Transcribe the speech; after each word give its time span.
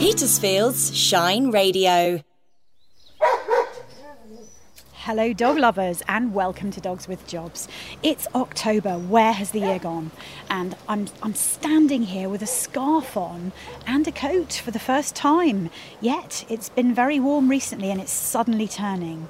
Petersfield's 0.00 0.96
Shine 0.96 1.50
Radio. 1.50 2.22
Hello, 4.94 5.34
dog 5.34 5.58
lovers, 5.58 6.02
and 6.08 6.32
welcome 6.32 6.70
to 6.70 6.80
Dogs 6.80 7.06
with 7.06 7.26
Jobs. 7.26 7.68
It's 8.02 8.26
October. 8.34 8.94
Where 8.96 9.32
has 9.32 9.50
the 9.50 9.60
year 9.60 9.78
gone? 9.78 10.10
And 10.48 10.74
I'm, 10.88 11.08
I'm 11.22 11.34
standing 11.34 12.04
here 12.04 12.30
with 12.30 12.40
a 12.40 12.46
scarf 12.46 13.14
on 13.14 13.52
and 13.86 14.08
a 14.08 14.12
coat 14.12 14.54
for 14.64 14.70
the 14.70 14.78
first 14.78 15.14
time. 15.14 15.68
Yet 16.00 16.46
it's 16.48 16.70
been 16.70 16.94
very 16.94 17.20
warm 17.20 17.50
recently 17.50 17.90
and 17.90 18.00
it's 18.00 18.10
suddenly 18.10 18.68
turning. 18.68 19.28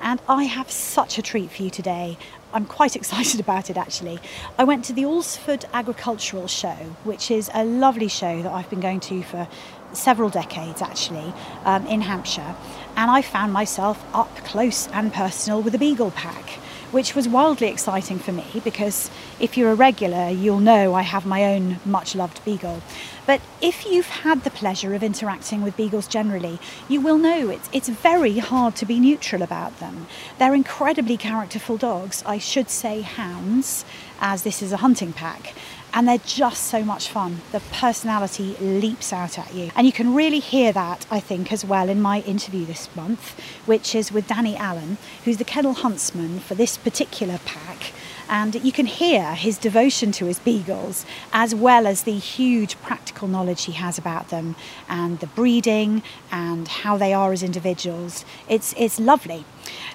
And 0.00 0.20
I 0.28 0.44
have 0.44 0.70
such 0.70 1.18
a 1.18 1.22
treat 1.22 1.50
for 1.50 1.64
you 1.64 1.70
today. 1.70 2.16
I'm 2.52 2.66
quite 2.66 2.94
excited 3.00 3.40
about 3.40 3.70
it 3.70 3.76
actually. 3.76 4.20
I 4.56 4.62
went 4.62 4.84
to 4.84 4.92
the 4.92 5.04
Alresford 5.04 5.64
Agricultural 5.72 6.46
Show, 6.46 6.76
which 7.02 7.28
is 7.28 7.50
a 7.54 7.64
lovely 7.64 8.08
show 8.08 8.40
that 8.42 8.52
I've 8.52 8.70
been 8.70 8.80
going 8.80 9.00
to 9.00 9.22
for 9.24 9.48
several 9.92 10.28
decades 10.28 10.82
actually 10.82 11.32
um, 11.64 11.86
in 11.86 12.02
Hampshire, 12.02 12.54
and 12.96 13.10
I 13.10 13.22
found 13.22 13.52
myself 13.52 14.04
up 14.12 14.34
close 14.44 14.88
and 14.88 15.12
personal 15.12 15.62
with 15.62 15.74
a 15.74 15.78
beagle 15.78 16.10
pack. 16.10 16.58
Which 16.92 17.14
was 17.14 17.26
wildly 17.26 17.68
exciting 17.68 18.18
for 18.18 18.32
me 18.32 18.44
because 18.64 19.10
if 19.40 19.56
you're 19.56 19.70
a 19.70 19.74
regular, 19.74 20.28
you'll 20.28 20.60
know 20.60 20.92
I 20.92 21.00
have 21.00 21.24
my 21.24 21.42
own 21.42 21.80
much 21.86 22.14
loved 22.14 22.44
beagle. 22.44 22.82
But 23.24 23.40
if 23.62 23.86
you've 23.86 24.08
had 24.08 24.44
the 24.44 24.50
pleasure 24.50 24.94
of 24.94 25.02
interacting 25.02 25.62
with 25.62 25.74
beagles 25.74 26.06
generally, 26.06 26.58
you 26.90 27.00
will 27.00 27.16
know 27.16 27.48
it's, 27.48 27.70
it's 27.72 27.88
very 27.88 28.40
hard 28.40 28.76
to 28.76 28.84
be 28.84 29.00
neutral 29.00 29.40
about 29.40 29.78
them. 29.80 30.06
They're 30.38 30.54
incredibly 30.54 31.16
characterful 31.16 31.78
dogs, 31.78 32.22
I 32.26 32.36
should 32.36 32.68
say 32.68 33.00
hounds, 33.00 33.86
as 34.20 34.42
this 34.42 34.60
is 34.60 34.70
a 34.70 34.78
hunting 34.78 35.14
pack 35.14 35.54
and 35.94 36.08
they're 36.08 36.18
just 36.18 36.64
so 36.64 36.82
much 36.82 37.08
fun. 37.08 37.40
The 37.52 37.60
personality 37.60 38.56
leaps 38.60 39.12
out 39.12 39.38
at 39.38 39.54
you. 39.54 39.70
And 39.76 39.86
you 39.86 39.92
can 39.92 40.14
really 40.14 40.40
hear 40.40 40.72
that, 40.72 41.06
I 41.10 41.20
think, 41.20 41.52
as 41.52 41.64
well 41.64 41.88
in 41.88 42.00
my 42.00 42.20
interview 42.20 42.64
this 42.64 42.88
month, 42.96 43.38
which 43.66 43.94
is 43.94 44.10
with 44.10 44.26
Danny 44.26 44.56
Allen, 44.56 44.96
who's 45.24 45.36
the 45.36 45.44
kennel 45.44 45.74
huntsman 45.74 46.40
for 46.40 46.54
this 46.54 46.76
particular 46.76 47.38
pack. 47.44 47.92
And 48.28 48.64
you 48.64 48.72
can 48.72 48.86
hear 48.86 49.34
his 49.34 49.58
devotion 49.58 50.10
to 50.12 50.24
his 50.24 50.38
beagles, 50.38 51.04
as 51.34 51.54
well 51.54 51.86
as 51.86 52.04
the 52.04 52.16
huge 52.16 52.80
practical 52.80 53.28
knowledge 53.28 53.64
he 53.64 53.72
has 53.72 53.98
about 53.98 54.30
them 54.30 54.56
and 54.88 55.20
the 55.20 55.26
breeding 55.26 56.02
and 56.30 56.66
how 56.66 56.96
they 56.96 57.12
are 57.12 57.32
as 57.32 57.42
individuals. 57.42 58.24
It's, 58.48 58.74
it's 58.78 58.98
lovely. 58.98 59.44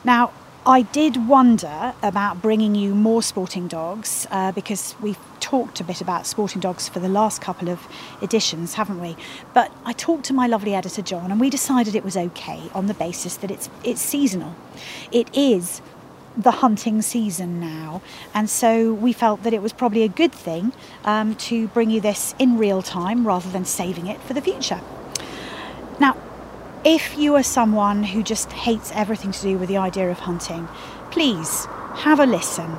Now, 0.04 0.32
I 0.68 0.82
did 0.82 1.30
wonder 1.30 1.94
about 2.04 2.42
bringing 2.42 2.76
you 2.76 2.94
more 2.94 3.24
sporting 3.24 3.70
dogs 3.70 4.28
uh, 4.32 4.52
because 4.52 4.96
we've 5.00 5.18
talked 5.40 5.80
a 5.80 5.84
bit 5.86 6.02
about 6.02 6.28
sporting 6.28 6.60
dogs 6.60 6.90
for 6.90 7.00
the 7.00 7.08
last 7.08 7.40
couple 7.42 7.70
of 7.70 7.88
editions, 8.22 8.74
haven't 8.74 9.00
we? 9.00 9.16
But 9.54 9.72
I 9.86 9.94
talked 9.94 10.26
to 10.26 10.34
my 10.34 10.46
lovely 10.46 10.76
editor 10.76 11.02
John, 11.02 11.32
and 11.32 11.40
we 11.40 11.50
decided 11.50 11.96
it 11.96 12.04
was 12.04 12.18
okay 12.18 12.70
on 12.74 12.88
the 12.88 12.94
basis 12.94 13.38
that 13.38 13.50
it's 13.50 13.70
it's 13.86 14.02
seasonal. 14.02 14.56
It 15.10 15.34
is 15.34 15.82
the 16.36 16.52
hunting 16.52 17.02
season 17.02 17.62
now, 17.62 18.02
and 18.34 18.50
so 18.50 18.94
we 18.94 19.14
felt 19.14 19.44
that 19.44 19.54
it 19.54 19.62
was 19.62 19.72
probably 19.72 20.04
a 20.04 20.10
good 20.10 20.34
thing 20.34 20.74
um, 21.06 21.36
to 21.36 21.70
bring 21.70 21.90
you 21.90 22.02
this 22.02 22.36
in 22.40 22.58
real 22.58 22.82
time 22.82 23.26
rather 23.26 23.50
than 23.50 23.64
saving 23.64 24.08
it 24.08 24.20
for 24.20 24.34
the 24.34 24.42
future. 24.42 24.82
Now, 25.98 26.18
if 26.88 27.18
you 27.18 27.36
are 27.36 27.44
someone 27.44 28.02
who 28.02 28.24
just 28.24 28.50
hates 28.54 28.94
everything 28.96 29.30
to 29.34 29.42
do 29.42 29.58
with 29.58 29.68
the 29.68 29.76
idea 29.76 30.10
of 30.10 30.20
hunting, 30.20 30.70
please 31.12 31.66
have 31.96 32.18
a 32.18 32.26
listen. 32.26 32.72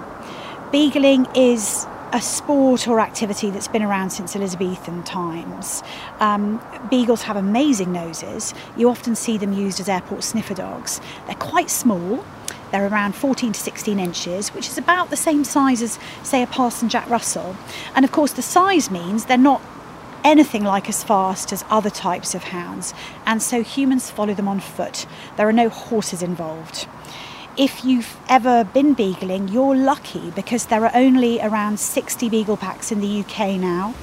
Beagling 0.72 1.30
is 1.36 1.86
a 2.14 2.22
sport 2.22 2.88
or 2.88 3.00
activity 3.00 3.50
that's 3.50 3.68
been 3.68 3.82
around 3.82 4.08
since 4.08 4.34
Elizabethan 4.34 5.02
times. 5.02 5.82
Um, 6.20 6.58
beagles 6.90 7.20
have 7.20 7.36
amazing 7.36 7.92
noses. 7.92 8.54
You 8.78 8.88
often 8.88 9.14
see 9.14 9.36
them 9.36 9.52
used 9.52 9.78
as 9.78 9.90
airport 9.90 10.24
sniffer 10.24 10.54
dogs. 10.54 11.02
They're 11.26 11.34
quite 11.34 11.68
small. 11.68 12.24
They're 12.72 12.88
around 12.88 13.14
14 13.14 13.52
to 13.52 13.60
16 13.60 13.98
inches, 13.98 14.48
which 14.54 14.68
is 14.68 14.78
about 14.78 15.10
the 15.10 15.16
same 15.16 15.44
size 15.44 15.82
as, 15.82 15.98
say, 16.22 16.42
a 16.42 16.46
Parson 16.46 16.88
Jack 16.88 17.10
Russell. 17.10 17.54
And 17.94 18.06
of 18.06 18.12
course, 18.12 18.32
the 18.32 18.40
size 18.40 18.90
means 18.90 19.26
they're 19.26 19.36
not 19.36 19.60
anything 20.24 20.64
like 20.64 20.88
as 20.88 21.04
fast 21.04 21.52
as 21.52 21.64
other 21.70 21.90
types 21.90 22.34
of 22.34 22.44
hounds, 22.44 22.94
and 23.26 23.42
so 23.42 23.62
humans 23.62 24.10
follow 24.10 24.34
them 24.34 24.48
on 24.48 24.60
foot. 24.60 25.06
There 25.36 25.48
are 25.48 25.52
no 25.52 25.68
horses 25.68 26.22
involved. 26.22 26.86
If 27.56 27.84
you've 27.84 28.16
ever 28.28 28.62
been 28.62 28.94
beagling, 28.94 29.52
you're 29.52 29.74
lucky 29.74 30.30
because 30.30 30.66
there 30.66 30.84
are 30.84 30.92
only 30.94 31.40
around 31.40 31.80
60 31.80 32.28
beagle 32.28 32.56
packs 32.56 32.92
in 32.92 33.00
the 33.00 33.20
UK 33.20 33.58
now. 33.58 33.94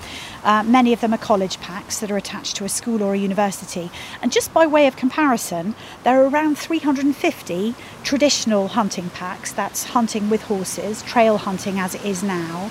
Uh, 0.44 0.62
many 0.62 0.92
of 0.92 1.00
them 1.00 1.14
are 1.14 1.18
college 1.18 1.60
packs 1.62 2.00
that 2.00 2.12
are 2.12 2.18
attached 2.18 2.58
to 2.58 2.66
a 2.66 2.70
school 2.70 3.02
or 3.02 3.14
a 3.14 3.18
university. 3.18 3.90
And 4.22 4.32
just 4.32 4.54
by 4.54 4.68
way 4.68 4.88
of 4.88 4.98
comparison, 4.98 5.74
there 6.04 6.22
are 6.22 6.28
around 6.28 6.58
350 6.58 7.74
traditional 8.04 8.68
hunting 8.68 9.10
packs 9.10 9.54
that's 9.54 9.86
hunting 9.86 10.30
with 10.30 10.44
horses, 10.44 11.02
trail 11.02 11.38
hunting 11.38 11.80
as 11.80 11.96
it 11.96 12.06
is 12.06 12.24
now. 12.24 12.70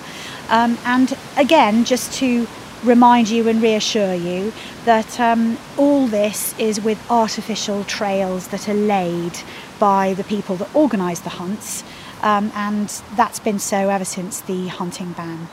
Um, 0.50 0.76
and 0.84 1.16
again, 1.37 1.84
just 1.84 2.12
to 2.19 2.47
remind 2.84 3.30
you 3.30 3.48
and 3.48 3.62
reassure 3.62 4.14
you 4.14 4.52
that 4.84 5.18
um, 5.18 5.58
all 5.76 6.06
this 6.06 6.56
is 6.58 6.80
with 6.80 6.98
artificial 7.10 7.84
trails 7.84 8.48
that 8.48 8.68
are 8.68 8.74
laid 8.74 9.38
by 9.78 10.14
the 10.14 10.24
people 10.24 10.56
that 10.56 10.74
organise 10.74 11.20
the 11.20 11.30
hunts, 11.30 11.82
um, 12.22 12.52
and 12.54 12.88
that's 13.16 13.40
been 13.40 13.58
so 13.58 13.88
ever 13.88 14.04
since 14.04 14.40
the 14.40 14.68
hunting 14.68 15.12
ban. 15.12 15.48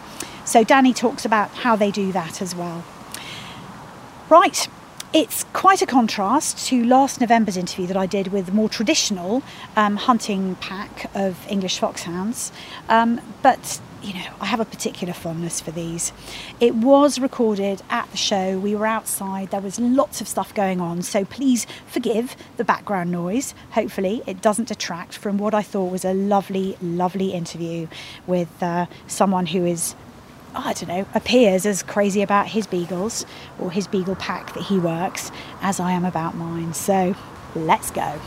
So, 0.45 0.63
Danny 0.63 0.93
talks 0.93 1.25
about 1.25 1.49
how 1.51 1.75
they 1.75 1.91
do 1.91 2.11
that 2.11 2.41
as 2.41 2.55
well. 2.55 2.83
Right, 4.29 4.67
it's 5.13 5.43
quite 5.51 5.81
a 5.81 5.85
contrast 5.85 6.65
to 6.67 6.83
last 6.83 7.19
November's 7.19 7.57
interview 7.57 7.87
that 7.87 7.97
I 7.97 8.05
did 8.05 8.29
with 8.29 8.45
the 8.47 8.51
more 8.51 8.69
traditional 8.69 9.43
um, 9.75 9.97
hunting 9.97 10.55
pack 10.55 11.09
of 11.15 11.45
English 11.49 11.79
foxhounds, 11.79 12.51
um, 12.87 13.19
but 13.41 13.81
you 14.01 14.13
know, 14.13 14.25
I 14.39 14.45
have 14.45 14.59
a 14.59 14.65
particular 14.65 15.13
fondness 15.13 15.61
for 15.61 15.71
these. 15.71 16.11
It 16.59 16.75
was 16.75 17.19
recorded 17.19 17.81
at 17.89 18.09
the 18.11 18.17
show. 18.17 18.57
We 18.59 18.75
were 18.75 18.87
outside. 18.87 19.51
There 19.51 19.61
was 19.61 19.79
lots 19.79 20.21
of 20.21 20.27
stuff 20.27 20.53
going 20.53 20.81
on. 20.81 21.01
So 21.03 21.23
please 21.25 21.67
forgive 21.85 22.35
the 22.57 22.63
background 22.63 23.11
noise. 23.11 23.53
Hopefully, 23.71 24.23
it 24.25 24.41
doesn't 24.41 24.67
detract 24.67 25.17
from 25.17 25.37
what 25.37 25.53
I 25.53 25.61
thought 25.61 25.91
was 25.91 26.05
a 26.05 26.13
lovely, 26.13 26.77
lovely 26.81 27.33
interview 27.33 27.87
with 28.25 28.61
uh, 28.61 28.87
someone 29.07 29.45
who 29.45 29.65
is, 29.65 29.95
I 30.55 30.73
don't 30.73 30.87
know, 30.87 31.05
appears 31.13 31.65
as 31.65 31.83
crazy 31.83 32.21
about 32.21 32.47
his 32.47 32.65
beagles 32.65 33.25
or 33.59 33.71
his 33.71 33.87
beagle 33.87 34.15
pack 34.15 34.53
that 34.53 34.63
he 34.63 34.79
works 34.79 35.31
as 35.61 35.79
I 35.79 35.91
am 35.91 36.05
about 36.05 36.35
mine. 36.35 36.73
So 36.73 37.15
let's 37.55 37.91
go. 37.91 38.19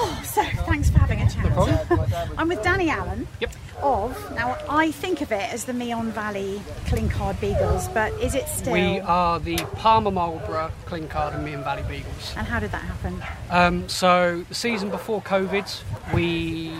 Oh, 0.00 0.22
so 0.24 0.42
thanks 0.64 0.90
for 0.90 0.98
having 0.98 1.20
a 1.20 1.30
chat. 1.30 1.44
No 1.50 2.26
I'm 2.38 2.48
with 2.48 2.62
Danny 2.62 2.88
Allen. 2.88 3.26
Yep 3.40 3.52
of. 3.82 4.34
Now, 4.34 4.56
I 4.68 4.90
think 4.90 5.20
of 5.20 5.32
it 5.32 5.52
as 5.52 5.64
the 5.64 5.72
Meon 5.72 6.10
Valley 6.12 6.60
Clinkard 6.86 7.40
Beagles, 7.40 7.88
but 7.88 8.12
is 8.14 8.34
it 8.34 8.48
still? 8.48 8.72
We 8.72 9.00
are 9.00 9.38
the 9.40 9.56
Palmer 9.74 10.10
Marlborough 10.10 10.72
Clinkard 10.86 11.34
and 11.34 11.44
Meon 11.44 11.64
Valley 11.64 11.84
Beagles. 11.88 12.34
And 12.36 12.46
how 12.46 12.60
did 12.60 12.72
that 12.72 12.82
happen? 12.82 13.22
Um, 13.50 13.88
so, 13.88 14.44
the 14.48 14.54
season 14.54 14.90
before 14.90 15.22
COVID, 15.22 15.82
we 16.12 16.72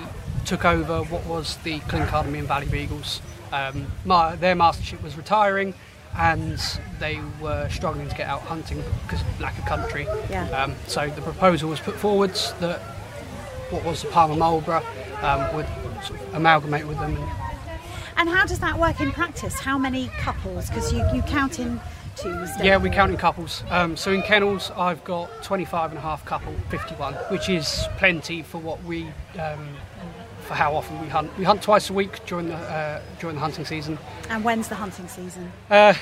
took 0.45 0.65
over 0.65 1.03
what 1.05 1.25
was 1.27 1.57
the 1.59 1.81
Clinkard 1.81 2.25
and 2.25 2.33
Meon 2.33 2.47
Valley 2.47 2.67
Beagles. 2.67 3.21
Um, 3.53 3.87
my, 4.05 4.37
their 4.37 4.55
mastership 4.55 5.03
was 5.03 5.17
retiring 5.17 5.75
and 6.17 6.59
they 6.99 7.21
were 7.41 7.69
struggling 7.69 8.09
to 8.09 8.17
get 8.17 8.27
out 8.27 8.41
hunting 8.43 8.83
because 9.03 9.21
of 9.21 9.41
lack 9.41 9.59
of 9.59 9.65
country. 9.67 10.07
Yeah. 10.31 10.49
Um, 10.51 10.75
so 10.87 11.09
the 11.09 11.23
proposal 11.23 11.71
was 11.71 11.81
put 11.81 11.95
forwards 11.95 12.53
that 12.61 12.81
what 13.71 13.85
was 13.85 14.03
the 14.03 14.09
Palmer 14.09 14.37
Marlborough 14.37 14.85
um, 15.23 15.55
would 15.55 15.67
sort 16.05 16.21
of 16.21 16.35
amalgamate 16.35 16.87
with 16.87 16.99
them. 16.99 17.17
And, 18.17 18.29
how 18.29 18.47
does 18.47 18.59
that 18.59 18.79
work 18.79 19.01
in 19.01 19.13
practice? 19.13 19.61
How 19.61 19.79
many 19.79 20.09
couples? 20.19 20.69
Because 20.69 20.93
you, 20.93 21.05
you 21.15 21.23
count 21.23 21.61
in 21.61 21.81
twos. 22.17 22.51
Yeah, 22.61 22.77
we 22.77 22.91
count 22.91 23.13
in 23.13 23.17
couples. 23.17 23.63
Um, 23.71 23.97
so 23.97 24.11
in 24.13 24.23
kennels, 24.23 24.73
I've 24.73 25.05
got 25.05 25.31
25 25.45 25.91
and 25.91 25.99
a 25.99 26.01
half 26.01 26.25
couple, 26.25 26.53
51, 26.69 27.15
which 27.31 27.49
is 27.49 27.87
plenty 27.97 28.43
for 28.43 28.59
what 28.59 28.83
we. 28.85 29.07
Um, 29.39 29.77
for 30.41 30.55
how 30.55 30.75
often 30.75 30.99
we 31.03 31.09
hunt. 31.09 31.37
We 31.37 31.45
hunt 31.45 31.61
twice 31.61 31.91
a 31.91 31.93
week 31.93 32.25
during 32.25 32.49
the 32.49 32.57
uh, 32.57 33.03
during 33.21 33.37
the 33.37 33.41
hunting 33.41 33.67
season. 33.67 33.99
And 34.31 34.43
when's 34.43 34.69
the 34.69 34.77
hunting 34.77 35.07
season? 35.07 35.53
Uh, 35.69 35.93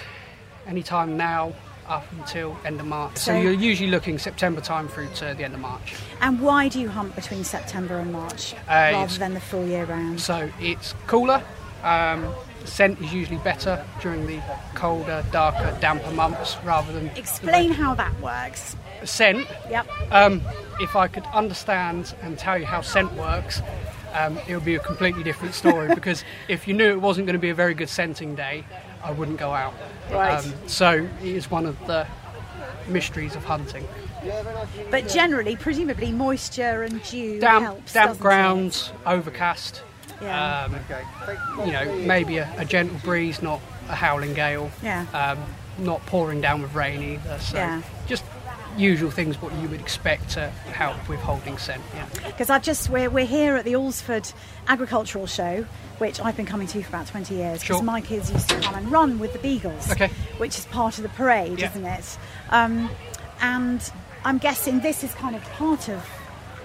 anytime 0.69 1.17
now 1.17 1.53
up 1.89 2.05
until 2.19 2.57
end 2.65 2.81
of 2.81 2.87
March. 2.87 3.17
So, 3.17 3.33
so, 3.33 3.39
you're 3.39 3.53
usually 3.53 3.91
looking 3.91 4.19
September 4.19 4.61
time 4.61 4.89
through 4.89 5.09
to 5.17 5.35
the 5.37 5.45
end 5.45 5.55
of 5.55 5.61
March. 5.61 5.95
And 6.21 6.41
why 6.41 6.69
do 6.69 6.81
you 6.81 6.89
hunt 6.89 7.15
between 7.15 7.45
September 7.45 7.99
and 7.99 8.13
March 8.13 8.55
uh, 8.55 8.91
rather 8.93 9.19
than 9.19 9.35
the 9.35 9.41
full 9.41 9.67
year 9.67 9.85
round? 9.85 10.21
So 10.21 10.51
it's 10.61 10.95
cooler. 11.07 11.43
Um, 11.83 12.35
scent 12.65 13.01
is 13.01 13.13
usually 13.13 13.39
better 13.39 13.85
during 14.01 14.27
the 14.27 14.41
colder, 14.75 15.25
darker, 15.31 15.77
damper 15.81 16.11
months 16.11 16.57
rather 16.65 16.93
than. 16.93 17.09
Explain 17.17 17.73
how 17.73 17.95
that 17.95 18.19
works. 18.21 18.77
Scent. 19.05 19.47
Yep. 19.71 19.87
Um, 20.11 20.43
if 20.81 20.97
I 20.97 21.09
could 21.09 21.25
understand 21.33 22.15
and 22.23 22.39
tell 22.39 22.59
you 22.59 22.67
how 22.67 22.81
scent 22.81 23.13
works, 23.15 23.63
um, 24.15 24.39
it 24.49 24.55
would 24.55 24.65
be 24.65 24.75
a 24.75 24.81
completely 24.81 25.23
different 25.23 25.55
story 25.55 25.89
because 25.95 26.25
if 26.49 26.67
you 26.67 26.75
knew 26.75 26.91
it 26.91 27.01
wasn't 27.01 27.27
going 27.27 27.35
to 27.35 27.41
be 27.41 27.51
a 27.51 27.55
very 27.55 27.75
good 27.75 27.89
scenting 27.89 28.35
day, 28.35 28.65
I 29.07 29.13
wouldn't 29.13 29.39
go 29.39 29.53
out. 29.55 29.73
Right. 30.11 30.45
Um, 30.45 30.53
so 30.67 31.09
it 31.23 31.29
is 31.29 31.49
one 31.51 31.65
of 31.65 31.79
the 31.87 32.07
mysteries 32.89 33.37
of 33.37 33.45
hunting. 33.45 33.87
But 34.91 35.09
generally, 35.09 35.55
presumably, 35.55 36.11
moisture 36.11 36.83
and 36.83 37.03
dew 37.05 37.39
Damp, 37.41 37.65
helps. 37.65 37.93
damp 37.93 38.09
doesn't 38.09 38.23
ground, 38.23 38.91
overcast. 39.07 39.83
Yeah. 40.21 40.65
Um, 40.65 41.67
you 41.67 41.73
know, 41.73 41.95
maybe 41.99 42.39
a, 42.39 42.53
a 42.59 42.65
gentle 42.65 42.99
breeze, 43.05 43.43
not 43.43 43.61
a 43.89 43.95
howling 43.95 44.35
gale. 44.35 44.71
Yeah. 44.83 45.07
Um, 45.15 45.39
not 45.85 46.05
pouring 46.07 46.41
down 46.41 46.63
with 46.63 46.75
rain 46.75 47.03
either. 47.03 47.39
So 47.39 47.59
Yeah. 47.59 47.83
Usual 48.77 49.11
things 49.11 49.41
what 49.41 49.53
you 49.55 49.69
would 49.69 49.81
expect 49.81 50.31
to 50.31 50.51
help 50.51 51.09
with 51.09 51.21
holding 51.21 51.59
scent. 51.59 51.83
Yeah. 51.95 52.07
Because 52.27 52.51
I've 52.51 52.63
just 52.63 52.91
we're, 52.91 53.09
we're 53.11 53.25
here 53.27 53.57
at 53.57 53.65
the 53.65 53.73
Alresford 53.75 54.33
Agricultural 54.69 55.27
Show, 55.27 55.65
which 55.99 56.21
I've 56.21 56.37
been 56.37 56.47
coming 56.47 56.67
to 56.69 56.83
for 56.83 56.89
about 56.89 57.07
20 57.07 57.35
years. 57.35 57.61
Because 57.61 57.77
Sure. 57.79 57.83
my 57.83 58.01
kids 58.01 58.31
used 58.31 58.49
to 58.51 58.61
come 58.61 58.75
and 58.75 58.91
run 58.93 59.19
with 59.19 59.33
the 59.33 59.39
beagles, 59.39 59.91
Okay. 59.93 60.09
which 60.39 60.59
is 60.59 60.67
part 60.67 60.97
of 60.99 61.03
the 61.03 61.09
parade, 61.11 61.59
Yeah. 61.59 61.71
isn't 61.71 61.85
it? 61.87 62.19
Um, 62.51 62.91
and 63.41 63.81
I'm 64.25 64.39
guessing 64.39 64.81
this 64.81 65.03
is 65.05 65.13
kind 65.15 65.37
of 65.37 65.43
part 65.53 65.89
of 65.89 66.05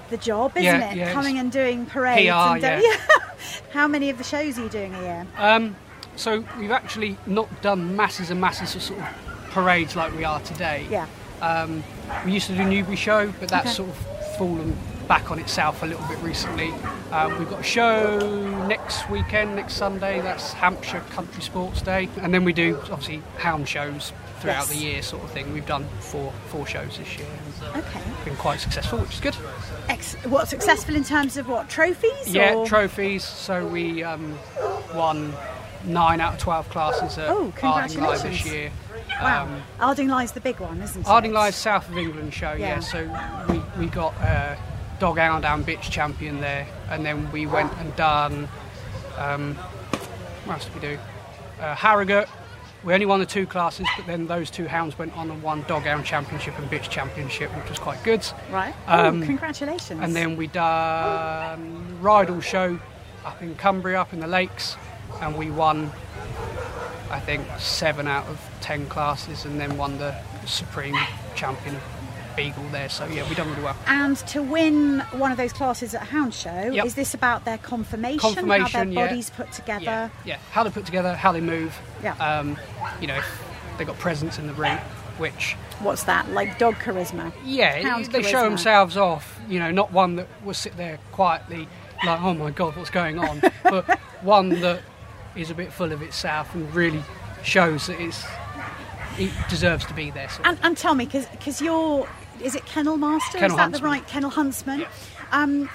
the 0.10 0.18
job, 0.18 0.52
isn't 0.58 0.64
Yeah, 0.66 0.92
it? 0.92 0.98
yeah, 0.98 1.14
Coming 1.14 1.38
and 1.38 1.52
doing 1.52 1.86
parades. 1.86 2.28
PR, 2.30 2.34
and 2.34 2.62
do- 2.62 2.88
yeah. 2.88 2.96
How 3.72 3.88
many 3.88 4.10
of 4.10 4.18
the 4.18 4.24
shows 4.26 4.60
are 4.60 4.64
you 4.64 4.70
doing 4.70 4.94
a 4.96 5.02
year? 5.02 5.28
Um, 5.38 5.76
so 6.18 6.44
we've 6.60 6.72
actually 6.72 7.18
not 7.26 7.62
done 7.62 7.96
masses 7.96 8.30
and 8.30 8.42
masses 8.42 8.76
of 8.76 8.82
sort 8.84 9.00
of 9.00 9.06
parades 9.52 9.96
like 9.96 10.14
we 10.16 10.24
are 10.26 10.40
today. 10.42 10.86
Yeah. 10.90 11.06
Um, 11.42 11.84
we 12.26 12.32
used 12.34 12.48
to 12.48 12.56
do 12.56 12.64
Newbury 12.64 12.96
Show, 12.98 13.34
but 13.40 13.50
that's 13.50 13.68
Okay. 13.68 13.76
sort 13.76 13.90
of 13.90 14.38
fallen 14.38 14.78
back 15.08 15.30
on 15.32 15.40
itself 15.40 15.84
a 15.84 15.86
little 15.86 16.06
bit 16.08 16.18
recently. 16.20 16.74
Um, 17.12 17.38
we've 17.38 17.50
got 17.50 17.60
a 17.60 17.64
show 17.64 18.20
next 18.68 19.10
weekend, 19.10 19.56
next 19.56 19.74
Sunday. 19.74 20.22
That's 20.22 20.54
Hampshire 20.54 21.02
Country 21.12 21.42
Sports 21.42 21.82
Day, 21.82 22.08
and 22.22 22.34
then 22.34 22.46
we 22.46 22.54
do 22.54 22.78
obviously 22.92 23.22
hound 23.38 23.68
shows 23.68 24.14
throughout 24.40 24.68
Yes. 24.68 24.70
the 24.70 24.76
year, 24.78 25.02
sort 25.02 25.24
of 25.24 25.32
thing. 25.32 25.54
We've 25.54 25.66
done 25.66 25.86
four 26.00 26.32
four 26.48 26.66
shows 26.66 26.98
this 26.98 27.18
year. 27.18 27.28
Okay. 27.76 28.00
Been 28.24 28.38
quite 28.38 28.60
successful, 28.62 29.00
which 29.00 29.14
is 29.16 29.20
good. 29.20 29.36
Ex- 29.90 30.16
what 30.26 30.48
successful 30.48 30.96
in 30.96 31.04
terms 31.04 31.36
of 31.38 31.50
what 31.50 31.68
trophies? 31.70 32.28
Yeah, 32.28 32.54
or? 32.54 32.66
trophies. 32.66 33.24
So 33.26 33.68
we 33.68 34.04
um, 34.04 34.38
won 34.96 35.34
nine 35.84 36.22
out 36.22 36.34
of 36.36 36.40
twelve 36.40 36.70
classes 36.70 37.18
at 37.18 37.30
Oh, 37.30 37.52
Live 37.62 38.24
this 38.24 38.46
year. 38.46 38.72
Wow. 39.22 39.44
Um, 39.46 39.62
Ardingly's 39.80 40.32
the 40.32 40.42
big 40.42 40.60
one, 40.60 40.82
isn't 40.82 41.02
it? 41.02 41.08
Ardingly 41.08 41.52
South 41.52 41.90
of 41.90 41.98
England 41.98 42.34
show, 42.34 42.54
yeah. 42.54 42.68
Yeah. 42.68 42.80
So 42.80 43.04
we, 43.50 43.62
we 43.80 43.86
got 43.88 44.14
uh, 44.22 44.56
Dog 45.00 45.18
Hound 45.18 45.46
and 45.46 45.66
Bitch 45.66 45.90
champion 45.90 46.42
there, 46.42 46.68
and 46.90 47.06
then 47.06 47.32
we 47.32 47.46
went 47.46 47.72
and 47.80 47.96
done. 47.96 48.48
Um, 49.18 49.56
what 50.46 50.56
else 50.56 50.66
did 50.66 50.76
we 50.76 50.82
do? 50.82 50.98
Uh, 51.60 51.76
Harrogate. 51.76 52.28
We 52.84 52.96
only 52.96 53.06
won 53.06 53.20
the 53.20 53.28
two 53.28 53.46
classes, 53.46 53.86
but 53.96 54.08
then 54.08 54.26
those 54.26 54.50
two 54.50 54.68
hounds 54.68 54.98
went 54.98 55.16
on 55.16 55.30
and 55.30 55.44
won 55.44 55.64
Dog 55.68 55.84
Hound 55.84 56.04
Championship 56.04 56.58
and 56.58 56.68
Bitch 56.68 56.90
Championship, 56.90 57.56
which 57.56 57.70
was 57.70 57.78
quite 57.78 58.04
good. 58.04 58.26
Right. 58.50 58.74
Um, 58.88 59.22
oh, 59.22 59.26
congratulations. 59.28 60.02
And 60.02 60.16
then 60.16 60.36
we 60.36 60.48
done 60.48 62.00
Rydal 62.02 62.42
show 62.42 62.80
up 63.24 63.40
in 63.40 63.54
Cumbria, 63.54 64.02
up 64.02 64.14
in 64.14 64.20
the 64.20 64.26
lakes, 64.26 64.78
and 65.22 65.38
we 65.38 65.52
won, 65.52 65.92
I 67.12 67.20
think, 67.20 67.46
seven 67.60 68.08
out 68.08 68.26
of 68.28 68.40
ten 68.62 68.88
classes, 68.88 69.46
and 69.46 69.60
then 69.60 69.78
won 69.78 69.98
the 69.98 70.16
Supreme 70.46 70.96
Champion 71.36 71.76
of 71.76 71.82
Beagle 72.36 72.64
there. 72.72 72.90
So 72.90 73.06
yeah, 73.06 73.28
we 73.28 73.36
done 73.36 73.50
really 73.50 73.64
well. 73.64 73.76
And 73.88 74.16
to 74.28 74.42
win 74.42 75.00
one 75.12 75.32
of 75.32 75.38
those 75.38 75.52
classes 75.54 75.94
at 75.94 76.02
a 76.02 76.06
hound 76.06 76.34
show, 76.34 76.70
Yep. 76.72 76.86
is 76.86 76.96
this 76.96 77.14
about 77.14 77.44
their 77.46 77.58
conformation, 77.58 78.20
Conformation, 78.20 78.66
how 78.66 78.84
their 78.86 78.94
yeah. 78.94 79.08
bodies 79.08 79.30
put 79.30 79.52
together? 79.52 79.84
Yeah, 79.84 80.10
yeah. 80.26 80.38
How 80.52 80.64
they 80.64 80.70
put 80.70 80.86
together, 80.86 81.14
how 81.14 81.32
they 81.32 81.42
move. 81.42 81.78
Yeah. 82.02 82.14
Um, 82.16 82.58
you 83.02 83.08
know, 83.08 83.20
they 83.78 83.84
got 83.86 83.98
presence 84.00 84.40
in 84.40 84.48
the 84.48 84.54
ring, 84.54 84.78
which 85.18 85.56
What's 85.82 86.04
that? 86.04 86.30
Like 86.30 86.58
dog 86.60 86.76
charisma? 86.76 87.34
yeah, 87.44 87.82
Hound 87.82 88.06
they 88.06 88.22
show 88.22 88.44
themselves 88.44 88.96
off. 88.98 89.40
You 89.50 89.60
know, 89.60 89.72
not 89.72 89.92
one 89.92 90.16
that 90.18 90.28
will 90.46 90.54
sit 90.54 90.78
there 90.78 91.00
quietly, 91.12 91.68
like, 92.06 92.22
oh 92.22 92.34
my 92.34 92.52
god, 92.52 92.76
what's 92.78 92.92
going 92.92 93.18
on, 93.20 93.42
but 93.64 94.00
one 94.22 94.50
that 94.62 94.82
is 95.36 95.50
a 95.50 95.56
bit 95.56 95.72
full 95.72 95.92
of 95.92 96.02
itself 96.02 96.54
and 96.56 96.74
really 96.74 97.04
shows 97.44 97.88
that 97.88 98.00
it's 98.00 98.24
it 99.18 99.32
deserves 99.50 99.86
to 99.86 99.94
be 99.94 100.10
there. 100.12 100.30
And, 100.46 100.58
and 100.64 100.78
tell 100.78 100.96
me, 100.96 101.06
because 101.06 101.62
you're, 101.62 102.08
is 102.42 102.56
it 102.56 102.66
kennel 102.66 102.98
master? 102.98 103.38
Kennel 103.40 103.52
is 103.52 103.56
that 103.58 103.62
huntsman. 103.64 103.82
the 103.82 103.88
right 103.88 104.08
kennel 104.08 104.30
huntsman? 104.30 104.80
Yeah. 104.82 104.88
Um, 105.32 105.70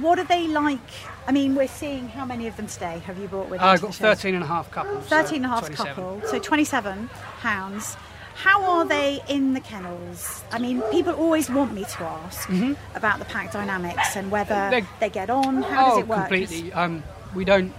what 0.00 0.18
are 0.18 0.24
they 0.24 0.46
like? 0.46 0.78
I 1.26 1.32
mean, 1.32 1.54
we're 1.54 1.68
seeing 1.68 2.08
how 2.08 2.24
many 2.26 2.46
of 2.46 2.56
them 2.56 2.66
today 2.66 2.98
have 3.06 3.18
you 3.18 3.28
brought 3.28 3.48
with 3.48 3.60
you? 3.60 3.66
I've 3.66 3.80
got 3.80 3.92
the 3.92 3.98
13 3.98 4.34
and 4.34 4.44
a 4.44 4.46
half 4.46 4.70
couples. 4.70 5.04
so 5.04 5.22
13 5.22 5.36
and 5.36 5.44
a 5.46 5.48
half 5.48 5.60
27. 5.60 5.94
couple, 5.94 6.22
so 6.28 6.38
27 6.38 7.06
hounds. 7.40 7.96
How 8.34 8.62
are 8.64 8.84
they 8.84 9.22
in 9.28 9.54
the 9.54 9.60
kennels? 9.60 10.44
I 10.52 10.58
mean, 10.58 10.82
people 10.92 11.14
always 11.14 11.48
want 11.48 11.72
me 11.72 11.84
to 11.84 12.02
ask 12.02 12.48
about 12.94 13.18
the 13.18 13.24
pack 13.24 13.52
dynamics 13.52 14.14
and 14.14 14.30
whether 14.30 14.54
Mm-hmm. 14.54 14.70
They- 14.70 14.86
they 15.00 15.10
get 15.10 15.30
on. 15.30 15.62
How 15.62 15.86
oh, 15.86 15.88
does 15.90 15.98
it 16.00 16.08
work? 16.08 16.18
completely. 16.28 16.72
Um, 16.74 17.02
we 17.34 17.44
don't 17.46 17.72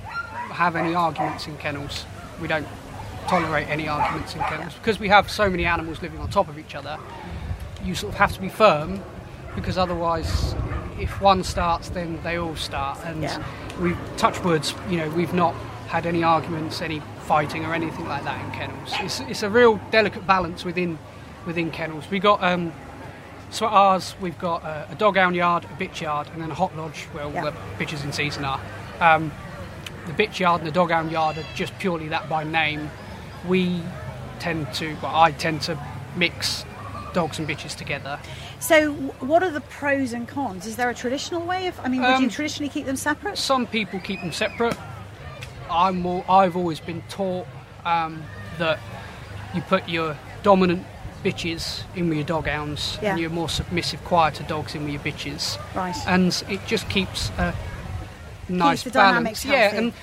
have 0.57 0.75
any 0.75 0.95
arguments 0.95 1.47
in 1.47 1.55
kennels. 1.57 2.05
We 2.41 2.47
don't 2.47 2.67
tolerate 3.27 3.67
any 3.67 3.87
arguments 3.87 4.33
in 4.35 4.41
kennels 4.41 4.73
because 4.75 4.99
we 4.99 5.07
have 5.09 5.29
so 5.29 5.49
many 5.49 5.65
animals 5.65 6.01
living 6.01 6.19
on 6.19 6.29
top 6.29 6.49
of 6.49 6.57
each 6.57 6.73
other. 6.75 6.97
You 7.83 7.93
sort 7.93 8.13
of 8.13 8.19
have 8.19 8.33
to 8.33 8.41
be 8.41 8.49
firm 8.49 9.01
because 9.55 9.77
otherwise, 9.77 10.55
if 10.99 11.21
one 11.21 11.43
starts, 11.43 11.89
then 11.89 12.19
they 12.23 12.37
all 12.37 12.55
start. 12.55 12.99
And 13.05 13.21
Yeah. 13.21 13.43
we 13.79 13.95
touch 14.17 14.43
woods. 14.43 14.73
You 14.89 14.97
know, 14.97 15.09
we've 15.09 15.33
not 15.33 15.53
had 15.87 16.05
any 16.05 16.23
arguments, 16.23 16.81
any 16.81 17.01
fighting 17.27 17.63
or 17.65 17.73
anything 17.73 18.07
like 18.07 18.23
that 18.23 18.43
in 18.43 18.51
kennels. 18.51 18.93
It's, 18.99 19.19
it's 19.21 19.43
a 19.43 19.49
real 19.49 19.79
delicate 19.91 20.25
balance 20.25 20.65
within 20.65 20.97
within 21.45 21.71
kennels. 21.71 22.09
We 22.09 22.19
got. 22.19 22.43
Um, 22.43 22.73
so 23.49 23.65
at 23.65 23.71
ours, 23.71 24.13
we've 24.19 24.37
got 24.37 24.63
a, 24.63 24.87
a 24.91 24.95
dog 24.95 25.15
hound 25.15 25.33
yard, 25.35 25.63
a 25.63 25.67
bitch 25.81 26.01
yard, 26.01 26.27
and 26.33 26.41
then 26.41 26.51
a 26.51 26.53
hot 26.53 26.75
lodge 26.75 27.03
where 27.13 27.23
all 27.23 27.31
Yeah. 27.31 27.45
the 27.45 27.53
bitches 27.79 28.03
in 28.03 28.11
season 28.11 28.43
are. 28.43 28.59
Um, 28.99 29.31
the 30.07 30.13
bitch 30.13 30.39
yard 30.39 30.61
and 30.61 30.67
the 30.67 30.73
dog 30.73 30.91
hound 30.91 31.11
yard 31.11 31.37
are 31.37 31.45
just 31.55 31.77
purely 31.79 32.07
that 32.09 32.27
by 32.29 32.43
name. 32.43 32.89
We 33.47 33.81
tend 34.39 34.73
to, 34.75 34.95
well, 35.01 35.15
I 35.15 35.31
tend 35.31 35.61
to 35.63 35.77
mix 36.15 36.65
dogs 37.13 37.39
and 37.39 37.47
bitches 37.47 37.75
together. 37.75 38.19
So, 38.59 38.93
what 38.93 39.43
are 39.43 39.51
the 39.51 39.61
pros 39.61 40.13
and 40.13 40.27
cons? 40.27 40.65
Is 40.65 40.75
there 40.75 40.89
a 40.89 40.93
traditional 40.93 41.41
way 41.41 41.67
of? 41.67 41.79
I 41.81 41.87
mean, 41.89 42.01
would 42.01 42.19
you 42.19 42.25
Um, 42.25 42.29
traditionally 42.29 42.69
keep 42.69 42.85
them 42.85 42.95
separate? 42.95 43.37
Some 43.37 43.67
people 43.67 43.99
keep 43.99 44.19
them 44.21 44.31
separate. 44.31 44.75
I'm 45.69 45.99
more, 46.01 46.23
I've 46.29 46.55
always 46.55 46.79
been 46.79 47.03
taught 47.09 47.45
um, 47.85 48.23
that 48.57 48.79
you 49.53 49.61
put 49.61 49.87
your 49.87 50.17
dominant 50.43 50.85
bitches 51.23 51.81
in 51.95 52.07
with 52.09 52.17
your 52.17 52.25
dog 52.27 52.47
hounds 52.47 52.97
Yeah. 53.01 53.11
and 53.11 53.19
your 53.19 53.29
more 53.29 53.49
submissive, 53.49 54.03
quieter 54.05 54.43
dogs 54.43 54.75
in 54.75 54.83
with 54.85 54.93
your 54.93 55.01
bitches. 55.01 55.57
Right. 55.75 55.95
And 56.07 56.43
it 56.49 56.61
just 56.67 56.89
keeps 56.89 57.29
a 57.37 57.53
nice 58.49 58.83
balance. 58.83 58.93
dynamics 58.93 59.45
Yeah, 59.45 59.75
and 59.75 59.93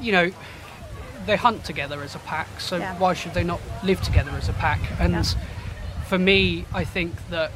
you 0.00 0.12
know, 0.12 0.30
they 1.26 1.36
hunt 1.36 1.64
together 1.64 2.02
as 2.02 2.14
a 2.14 2.18
pack, 2.20 2.48
so 2.60 2.76
Yeah. 2.76 2.96
why 2.98 3.14
should 3.14 3.34
they 3.34 3.44
not 3.44 3.60
live 3.82 4.00
together 4.02 4.30
as 4.32 4.48
a 4.48 4.52
pack? 4.54 4.80
And 4.98 5.12
Yeah. 5.14 5.22
for 6.06 6.18
me, 6.18 6.66
I 6.74 6.84
think 6.84 7.14
that 7.30 7.50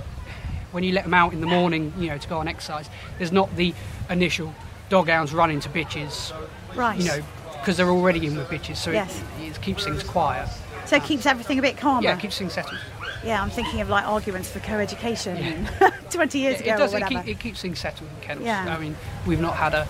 when 0.73 0.85
you 0.85 0.93
let 0.93 1.05
them 1.05 1.15
out 1.15 1.33
in 1.33 1.41
the 1.41 1.47
morning, 1.47 1.93
you 1.99 2.09
know, 2.09 2.19
to 2.19 2.29
go 2.29 2.39
on 2.39 2.49
exercise, 2.49 2.89
there's 3.19 3.33
not 3.33 3.55
the 3.57 3.75
initial 4.11 4.55
dog 4.89 5.09
hounds 5.09 5.33
running 5.35 5.61
to 5.61 5.69
bitches, 5.69 6.33
Right. 6.75 6.99
you 6.99 7.05
know, 7.05 7.21
because 7.61 7.77
they're 7.77 7.89
already 7.91 8.27
in 8.27 8.37
with 8.37 8.49
bitches, 8.49 8.77
so 8.77 8.91
Yes. 8.91 9.21
it, 9.41 9.49
it 9.49 9.61
keeps 9.61 9.85
things 9.85 10.03
quiet. 10.03 10.49
so 10.87 10.97
it 10.97 11.05
keeps 11.05 11.27
everything 11.27 11.59
a 11.59 11.63
bit 11.63 11.77
calmer. 11.77 12.03
Yeah, 12.03 12.15
it 12.15 12.21
keeps 12.21 12.39
things 12.39 12.55
settled. 12.55 12.79
Yeah, 13.23 13.43
I'm 13.43 13.51
thinking 13.51 13.81
of 13.83 13.91
like 13.91 14.07
arguments 14.07 14.49
for 14.49 14.61
co-education 14.61 15.37
Yeah. 15.81 15.91
20 16.11 16.39
years 16.39 16.61
It, 16.61 16.63
ago 16.63 16.75
it 16.75 16.79
does. 16.79 16.95
or 16.95 16.97
It, 16.99 17.03
whatever. 17.03 17.23
keep, 17.25 17.37
it 17.37 17.41
keeps 17.41 17.61
things 17.61 17.79
settled 17.81 18.09
in 18.09 18.27
kennels. 18.27 18.47
Yeah. 18.47 18.75
I 18.75 18.79
mean, 18.79 18.97
we've 19.27 19.41
not 19.41 19.57
had 19.57 19.75
a, 19.75 19.87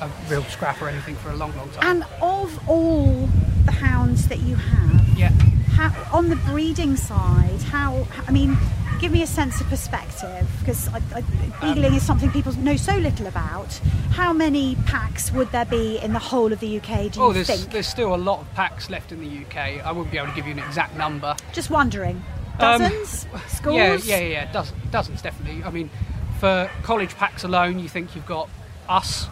a 0.00 0.10
real 0.28 0.44
scrap 0.44 0.80
or 0.82 0.88
anything 0.88 1.14
for 1.16 1.30
a 1.30 1.36
long, 1.36 1.54
long 1.56 1.70
time. 1.70 1.96
And 1.96 2.04
of 2.22 2.68
all 2.68 3.28
the 3.64 3.72
hounds 3.72 4.28
that 4.28 4.40
you 4.40 4.56
have, 4.56 5.18
yeah. 5.18 5.30
how, 5.72 6.16
on 6.16 6.28
the 6.28 6.36
breeding 6.36 6.96
side, 6.96 7.62
how, 7.62 8.06
I 8.26 8.30
mean, 8.30 8.56
give 9.00 9.12
me 9.12 9.22
a 9.22 9.26
sense 9.26 9.60
of 9.60 9.68
perspective 9.68 10.48
because 10.60 10.88
I, 10.88 10.96
I, 11.14 11.22
beagling 11.60 11.96
is 11.96 12.02
something 12.04 12.30
people 12.30 12.52
know 12.54 12.76
so 12.76 12.96
little 12.96 13.26
about. 13.26 13.72
How 14.10 14.32
many 14.32 14.76
packs 14.86 15.32
would 15.32 15.50
there 15.52 15.64
be 15.64 15.98
in 15.98 16.12
the 16.12 16.18
whole 16.18 16.52
of 16.52 16.60
the 16.60 16.78
UK, 16.78 17.12
do 17.12 17.20
you 17.20 17.26
Oh, 17.26 17.32
there's, 17.32 17.48
think? 17.48 17.70
there's 17.70 17.86
still 17.88 18.14
a 18.14 18.16
lot 18.16 18.40
of 18.40 18.52
packs 18.54 18.90
left 18.90 19.12
in 19.12 19.20
the 19.20 19.44
UK. 19.44 19.84
I 19.84 19.92
wouldn't 19.92 20.10
be 20.10 20.18
able 20.18 20.28
to 20.28 20.34
give 20.34 20.46
you 20.46 20.52
an 20.52 20.58
exact 20.60 20.96
number. 20.96 21.36
Just 21.52 21.70
wondering. 21.70 22.22
Um, 22.60 22.80
Dozens? 22.80 23.26
Scores? 23.48 23.76
Yeah, 23.76 23.96
yeah, 23.96 24.18
yeah, 24.18 24.28
yeah. 24.28 24.52
Dozens, 24.52 24.78
dozens 24.90 25.22
definitely. 25.22 25.64
I 25.64 25.70
mean, 25.70 25.90
for 26.38 26.70
college 26.82 27.14
packs 27.16 27.44
alone, 27.44 27.78
you 27.78 27.88
think 27.88 28.14
you've 28.14 28.26
got 28.26 28.48
us, 28.88 29.26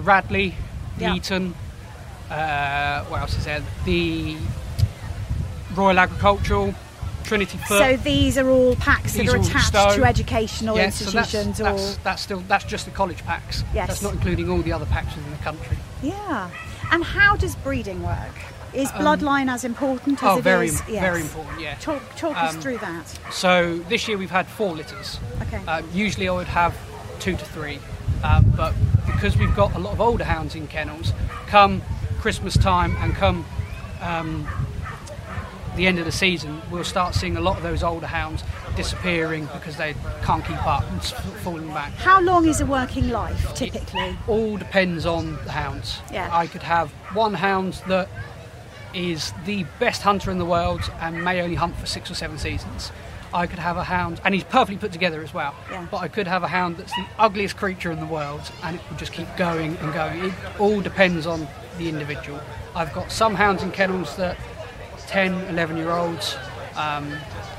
the 0.00 0.06
Radley, 0.06 0.54
the 0.96 1.04
Yeah. 1.04 1.14
Eton. 1.14 1.54
Uh, 2.30 3.04
what 3.04 3.20
else 3.20 3.36
is 3.36 3.44
there? 3.44 3.62
The 3.84 4.36
Royal 5.74 5.98
Agricultural, 5.98 6.74
Trinity 7.24 7.58
Foot. 7.58 7.78
So 7.78 7.96
these 7.96 8.38
are 8.38 8.48
all 8.48 8.76
packs 8.76 9.12
that 9.12 9.20
These 9.20 9.34
are 9.34 9.36
are 9.36 9.40
attached 9.40 9.66
Stowe. 9.66 9.96
to 9.96 10.04
educational 10.04 10.76
yeah, 10.76 10.90
so 10.90 11.10
that's, 11.10 11.34
institutions 11.34 11.58
that's, 11.58 11.96
that's 11.98 12.22
still 12.22 12.42
that's 12.48 12.64
just 12.64 12.86
the 12.86 12.90
college 12.92 13.24
packs. 13.24 13.62
Yes. 13.74 13.88
That's 13.88 14.02
not 14.02 14.14
including 14.14 14.48
all 14.50 14.62
the 14.62 14.72
other 14.72 14.86
packs 14.86 15.14
within 15.14 15.32
the 15.32 15.38
country. 15.38 15.76
yeah. 16.02 16.50
And 16.92 17.04
how 17.04 17.36
does 17.36 17.54
breeding 17.56 18.02
work? 18.02 18.34
Is 18.72 18.88
bloodline 18.92 19.48
as 19.48 19.64
important 19.64 20.22
as 20.22 20.28
oh, 20.28 20.38
it 20.38 20.42
very, 20.44 20.66
is? 20.68 20.82
Yes. 20.88 21.02
very 21.02 21.20
important. 21.20 21.60
Yeah. 21.60 21.74
Talk, 21.80 22.02
talk 22.16 22.36
us 22.36 22.54
Um, 22.54 22.60
through 22.60 22.78
that. 22.78 23.18
So 23.30 23.78
this 23.88 24.08
year 24.08 24.16
we've 24.16 24.30
had 24.30 24.46
four 24.46 24.74
litters. 24.74 25.20
Okay. 25.42 25.60
Um, 25.66 25.84
usually 25.92 26.28
I 26.28 26.32
would 26.32 26.46
have 26.48 26.74
two 27.20 27.36
to 27.36 27.44
three, 27.44 27.78
um, 28.24 28.44
but 28.56 28.74
because 29.20 29.36
we've 29.36 29.54
got 29.54 29.74
a 29.74 29.78
lot 29.78 29.92
of 29.92 30.00
older 30.00 30.24
hounds 30.24 30.54
in 30.54 30.66
kennels, 30.66 31.12
come 31.46 31.82
Christmas 32.20 32.56
time 32.56 32.96
and 33.00 33.14
come 33.14 33.44
um, 34.00 34.48
the 35.76 35.86
end 35.86 35.98
of 35.98 36.06
the 36.06 36.12
season, 36.12 36.62
we'll 36.70 36.84
start 36.84 37.14
seeing 37.14 37.36
a 37.36 37.40
lot 37.40 37.58
of 37.58 37.62
those 37.62 37.82
older 37.82 38.06
hounds 38.06 38.42
disappearing 38.76 39.44
because 39.52 39.76
they 39.76 39.94
can't 40.22 40.42
keep 40.42 40.66
up 40.66 40.90
and 40.90 41.04
falling 41.42 41.68
back. 41.68 41.92
How 41.96 42.22
long 42.22 42.48
is 42.48 42.62
a 42.62 42.66
working 42.66 43.10
life 43.10 43.54
typically? 43.54 44.16
All 44.26 44.56
depends 44.56 45.04
on 45.04 45.34
the 45.44 45.52
hounds. 45.52 45.98
Yeah. 46.10 46.30
I 46.32 46.46
could 46.46 46.62
have 46.62 46.90
one 47.12 47.34
hound 47.34 47.74
that 47.88 48.08
is 48.94 49.34
the 49.44 49.66
best 49.78 50.00
hunter 50.00 50.30
in 50.30 50.38
the 50.38 50.46
world 50.46 50.90
and 50.98 51.22
may 51.22 51.42
only 51.42 51.56
hunt 51.56 51.76
for 51.76 51.84
six 51.84 52.10
or 52.10 52.14
seven 52.14 52.38
seasons. 52.38 52.90
I 53.32 53.46
could 53.46 53.58
have 53.58 53.76
a 53.76 53.84
hound, 53.84 54.20
and 54.24 54.34
he's 54.34 54.44
perfectly 54.44 54.76
put 54.76 54.92
together 54.92 55.22
as 55.22 55.32
well. 55.32 55.54
Yeah. 55.70 55.86
But 55.90 55.98
I 55.98 56.08
could 56.08 56.26
have 56.26 56.42
a 56.42 56.48
hound 56.48 56.76
that's 56.78 56.92
the 56.92 57.06
ugliest 57.18 57.56
creature 57.56 57.90
in 57.92 58.00
the 58.00 58.06
world, 58.06 58.42
and 58.62 58.76
it 58.76 58.82
will 58.90 58.96
just 58.96 59.12
keep 59.12 59.28
going 59.36 59.76
and 59.78 59.92
going. 59.92 60.24
It 60.26 60.34
all 60.58 60.80
depends 60.80 61.26
on 61.26 61.46
the 61.78 61.88
individual. 61.88 62.40
I've 62.74 62.92
got 62.92 63.10
some 63.12 63.34
hounds 63.34 63.62
in 63.62 63.70
kennels 63.72 64.16
that 64.16 64.36
10, 65.06 65.32
11 65.48 65.76
year 65.76 65.90
olds, 65.90 66.36
um, 66.76 67.10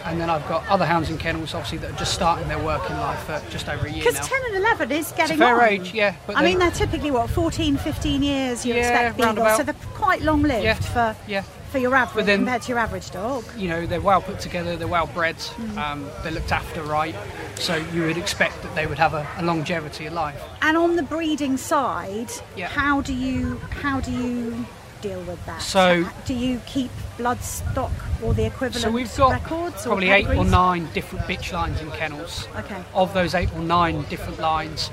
and 0.05 0.19
then 0.19 0.29
I've 0.29 0.47
got 0.47 0.67
other 0.67 0.85
hounds 0.85 1.09
in 1.09 1.17
kennels, 1.17 1.53
obviously, 1.53 1.77
that 1.79 1.91
are 1.91 1.97
just 1.97 2.13
starting 2.13 2.47
their 2.47 2.59
working 2.63 2.97
life 2.97 3.19
for 3.23 3.41
just 3.49 3.69
over 3.69 3.85
a 3.87 3.91
year 3.91 4.03
Because 4.03 4.27
10 4.27 4.39
and 4.47 4.55
11 4.57 4.91
is 4.91 5.11
getting 5.13 5.37
fair 5.37 5.61
on. 5.61 5.67
age, 5.69 5.93
yeah, 5.93 6.15
but 6.27 6.37
I 6.37 6.43
mean, 6.43 6.59
they're 6.59 6.71
typically, 6.71 7.11
what, 7.11 7.29
14, 7.29 7.77
15 7.77 8.23
years 8.23 8.65
you 8.65 8.73
Yeah, 8.73 8.79
expect 8.79 9.19
roundabout. 9.19 9.57
so 9.57 9.63
they're 9.63 9.75
quite 9.93 10.21
long 10.21 10.41
lived 10.43 10.63
Yeah, 10.63 10.73
for, 10.75 11.15
yeah. 11.27 11.43
For 11.71 11.77
your 11.79 11.95
average 11.95 12.25
then- 12.25 12.39
compared 12.39 12.61
to 12.63 12.69
your 12.69 12.79
average 12.79 13.09
dog. 13.11 13.43
you 13.57 13.69
know 13.69 13.85
they're 13.85 14.01
well 14.01 14.21
put 14.21 14.39
together, 14.39 14.75
they're 14.75 14.87
well 14.87 15.07
bred, 15.07 15.37
Mm. 15.37 15.77
um, 15.77 16.09
they're 16.21 16.31
looked 16.33 16.51
after 16.51 16.83
right, 16.83 17.15
so 17.55 17.75
you 17.93 18.01
would 18.03 18.17
expect 18.17 18.61
that 18.63 18.75
they 18.75 18.85
would 18.85 18.99
have 18.99 19.13
a, 19.13 19.25
a 19.37 19.43
longevity 19.43 20.05
of 20.07 20.13
life. 20.13 20.41
And 20.61 20.77
on 20.77 20.95
the 20.97 21.03
breeding 21.03 21.57
side, 21.57 22.31
Yeah. 22.55 22.67
how 22.67 23.01
do 23.01 23.13
you 23.13 23.59
how 23.81 24.01
do 24.01 24.11
you 24.11 24.65
deal 25.01 25.21
with 25.21 25.43
that? 25.45 25.61
So- 25.61 26.05
do 26.25 26.33
you 26.33 26.59
keep 26.65 26.91
blood 27.17 27.41
stock 27.41 27.91
or 28.21 28.33
the 28.33 28.45
equivalent 28.45 28.83
So 28.83 28.91
we've 28.91 29.15
got 29.15 29.31
records 29.31 29.83
probably 29.83 30.09
or 30.11 30.13
eight 30.15 30.27
or 30.27 30.43
nine 30.45 30.89
different 30.93 31.25
bitch 31.25 31.51
lines 31.53 31.79
in 31.79 31.89
kennels. 31.91 32.47
Okay. 32.57 32.83
Of 32.93 33.13
those 33.13 33.33
eight 33.33 33.49
or 33.55 33.61
nine 33.61 34.03
different 34.09 34.39
lines, 34.39 34.91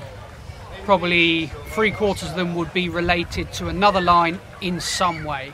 probably 0.85 1.51
three 1.75 1.91
quarters 1.91 2.31
of 2.31 2.37
them 2.37 2.55
would 2.55 2.73
be 2.73 2.89
related 2.89 3.53
to 3.55 3.69
another 3.69 4.01
line 4.01 4.41
in 4.61 4.81
some 4.81 5.25
way. 5.25 5.53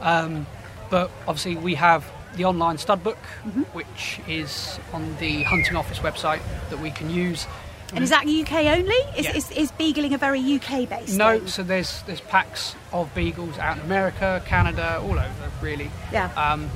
Um, 0.00 0.46
but 0.92 1.10
obviously, 1.26 1.56
we 1.56 1.74
have 1.76 2.04
the 2.36 2.44
online 2.44 2.76
stud 2.78 3.02
book, 3.02 3.16
Mm-hmm. 3.46 3.62
which 3.72 4.20
is 4.28 4.78
on 4.92 5.16
the 5.16 5.42
hunting 5.44 5.74
office 5.74 5.98
website 6.00 6.40
that 6.70 6.78
we 6.78 6.90
can 6.90 7.08
use. 7.10 7.46
And 7.94 8.04
is 8.04 8.10
that 8.10 8.26
UK 8.26 8.52
only? 8.78 8.94
Is, 9.18 9.24
Yeah. 9.26 9.36
is, 9.36 9.50
is 9.52 9.72
beagling 9.72 10.12
a 10.14 10.18
very 10.18 10.40
UK 10.56 10.88
based? 10.88 11.16
No, 11.16 11.38
thing? 11.38 11.48
so 11.48 11.62
there's 11.62 12.02
there's 12.02 12.20
packs 12.20 12.74
of 12.92 13.12
beagles 13.14 13.58
out 13.58 13.78
in 13.78 13.82
America, 13.84 14.42
Canada, 14.46 14.98
all 15.02 15.18
over 15.18 15.50
really. 15.62 15.90
Yeah. 16.12 16.30
Um, 16.36 16.70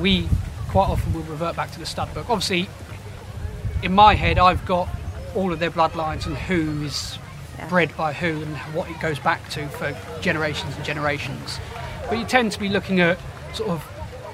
we 0.00 0.28
quite 0.68 0.88
often 0.88 1.12
will 1.12 1.22
revert 1.22 1.56
back 1.56 1.70
to 1.72 1.78
the 1.80 1.86
stud 1.86 2.12
book. 2.14 2.30
Obviously, 2.30 2.68
in 3.82 3.92
my 3.92 4.14
head, 4.14 4.38
I've 4.38 4.64
got 4.66 4.88
all 5.34 5.52
of 5.52 5.58
their 5.58 5.70
bloodlines 5.70 6.26
and 6.26 6.36
who 6.36 6.84
is 6.84 7.18
Yeah. 7.58 7.68
bred 7.68 7.96
by 7.96 8.12
who 8.12 8.42
and 8.42 8.56
what 8.74 8.88
it 8.90 8.98
goes 9.00 9.18
back 9.18 9.48
to 9.50 9.68
for 9.68 9.96
generations 10.20 10.74
and 10.76 10.84
generations. 10.84 11.58
But 12.08 12.18
you 12.18 12.24
tend 12.24 12.52
to 12.52 12.58
be 12.58 12.68
looking 12.68 13.00
at 13.00 13.18
sort 13.54 13.70
of 13.70 13.84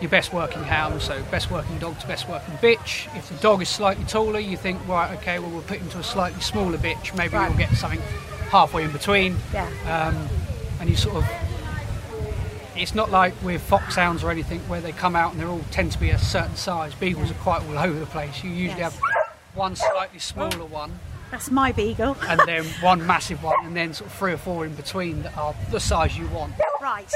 your 0.00 0.10
best 0.10 0.32
working 0.32 0.62
hound, 0.64 1.00
so 1.00 1.22
best 1.30 1.50
working 1.50 1.78
dog 1.78 1.98
to 2.00 2.06
best 2.06 2.28
working 2.28 2.54
bitch. 2.54 3.06
If 3.16 3.28
the 3.28 3.36
dog 3.36 3.62
is 3.62 3.68
slightly 3.68 4.04
taller, 4.04 4.38
you 4.40 4.56
think, 4.56 4.86
right, 4.88 5.16
okay, 5.18 5.38
well, 5.38 5.50
we'll 5.50 5.62
put 5.62 5.78
him 5.78 5.88
to 5.90 5.98
a 5.98 6.02
slightly 6.02 6.40
smaller 6.40 6.76
bitch. 6.78 7.14
Maybe 7.16 7.34
Right. 7.36 7.48
we'll 7.48 7.58
get 7.58 7.70
something 7.74 8.02
halfway 8.50 8.84
in 8.84 8.90
between. 8.92 9.36
Yeah. 9.52 9.66
Um, 9.86 10.28
and 10.80 10.90
you 10.90 10.96
sort 10.96 11.16
of, 11.16 11.24
it's 12.76 12.94
not 12.94 13.10
like 13.10 13.34
with 13.42 13.62
foxhounds 13.62 14.24
or 14.24 14.30
anything 14.30 14.60
where 14.68 14.80
they 14.80 14.92
come 14.92 15.14
out 15.14 15.32
and 15.32 15.40
they 15.40 15.44
all 15.46 15.60
tend 15.70 15.92
to 15.92 15.98
be 15.98 16.10
a 16.10 16.18
certain 16.18 16.56
size. 16.56 16.92
Beagles 16.94 17.30
are 17.30 17.34
quite 17.34 17.62
all 17.62 17.78
over 17.78 17.98
the 17.98 18.06
place. 18.06 18.42
You 18.42 18.50
usually 18.50 18.80
Yes. 18.80 18.98
have 18.98 19.02
one 19.54 19.76
slightly 19.76 20.18
smaller 20.18 20.64
one 20.64 20.98
That's 21.30 21.50
my 21.50 21.70
beagle. 21.72 22.16
and 22.28 22.40
then 22.46 22.64
one 22.80 23.06
massive 23.06 23.42
one, 23.42 23.64
and 23.64 23.76
then 23.76 23.94
sort 23.94 24.10
of 24.10 24.16
three 24.16 24.32
or 24.32 24.36
four 24.36 24.66
in 24.66 24.74
between 24.74 25.22
that 25.22 25.36
are 25.38 25.54
the 25.70 25.80
size 25.80 26.16
you 26.18 26.26
want. 26.28 26.52
Right. 26.82 27.10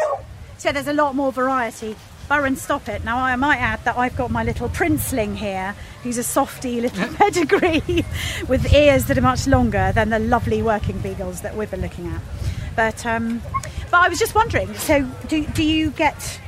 So 0.59 0.73
there's 0.73 0.88
a 0.88 0.93
lot 0.93 1.15
more 1.15 1.33
variety. 1.33 1.97
Byron, 2.29 2.57
stop 2.57 2.88
it. 2.88 3.05
Now 3.05 3.19
I 3.19 3.35
might 3.37 3.57
add 3.59 3.83
that 3.85 3.97
I've 3.97 4.15
got 4.17 4.31
my 4.31 4.43
little 4.45 4.69
princeling 4.69 5.35
here, 5.37 5.75
who's 6.03 6.19
a 6.19 6.23
softy 6.23 6.81
little 6.81 7.09
pedigree 7.15 8.05
with 8.49 8.73
ears 8.75 9.07
that 9.07 9.17
are 9.17 9.23
much 9.23 9.47
longer 9.47 9.93
than 9.95 10.11
the 10.11 10.19
lovely 10.19 10.61
working 10.62 10.99
beagles 10.99 11.41
that 11.41 11.57
we've 11.57 11.71
been 11.71 11.81
looking 11.81 12.07
at. 12.09 12.21
But 12.77 13.07
um, 13.07 13.41
but 13.91 14.00
I 14.05 14.09
was 14.09 14.19
just 14.19 14.35
wondering. 14.35 14.73
So 14.75 15.09
do 15.29 15.47
do 15.47 15.62
you 15.62 15.91
get 15.91 16.41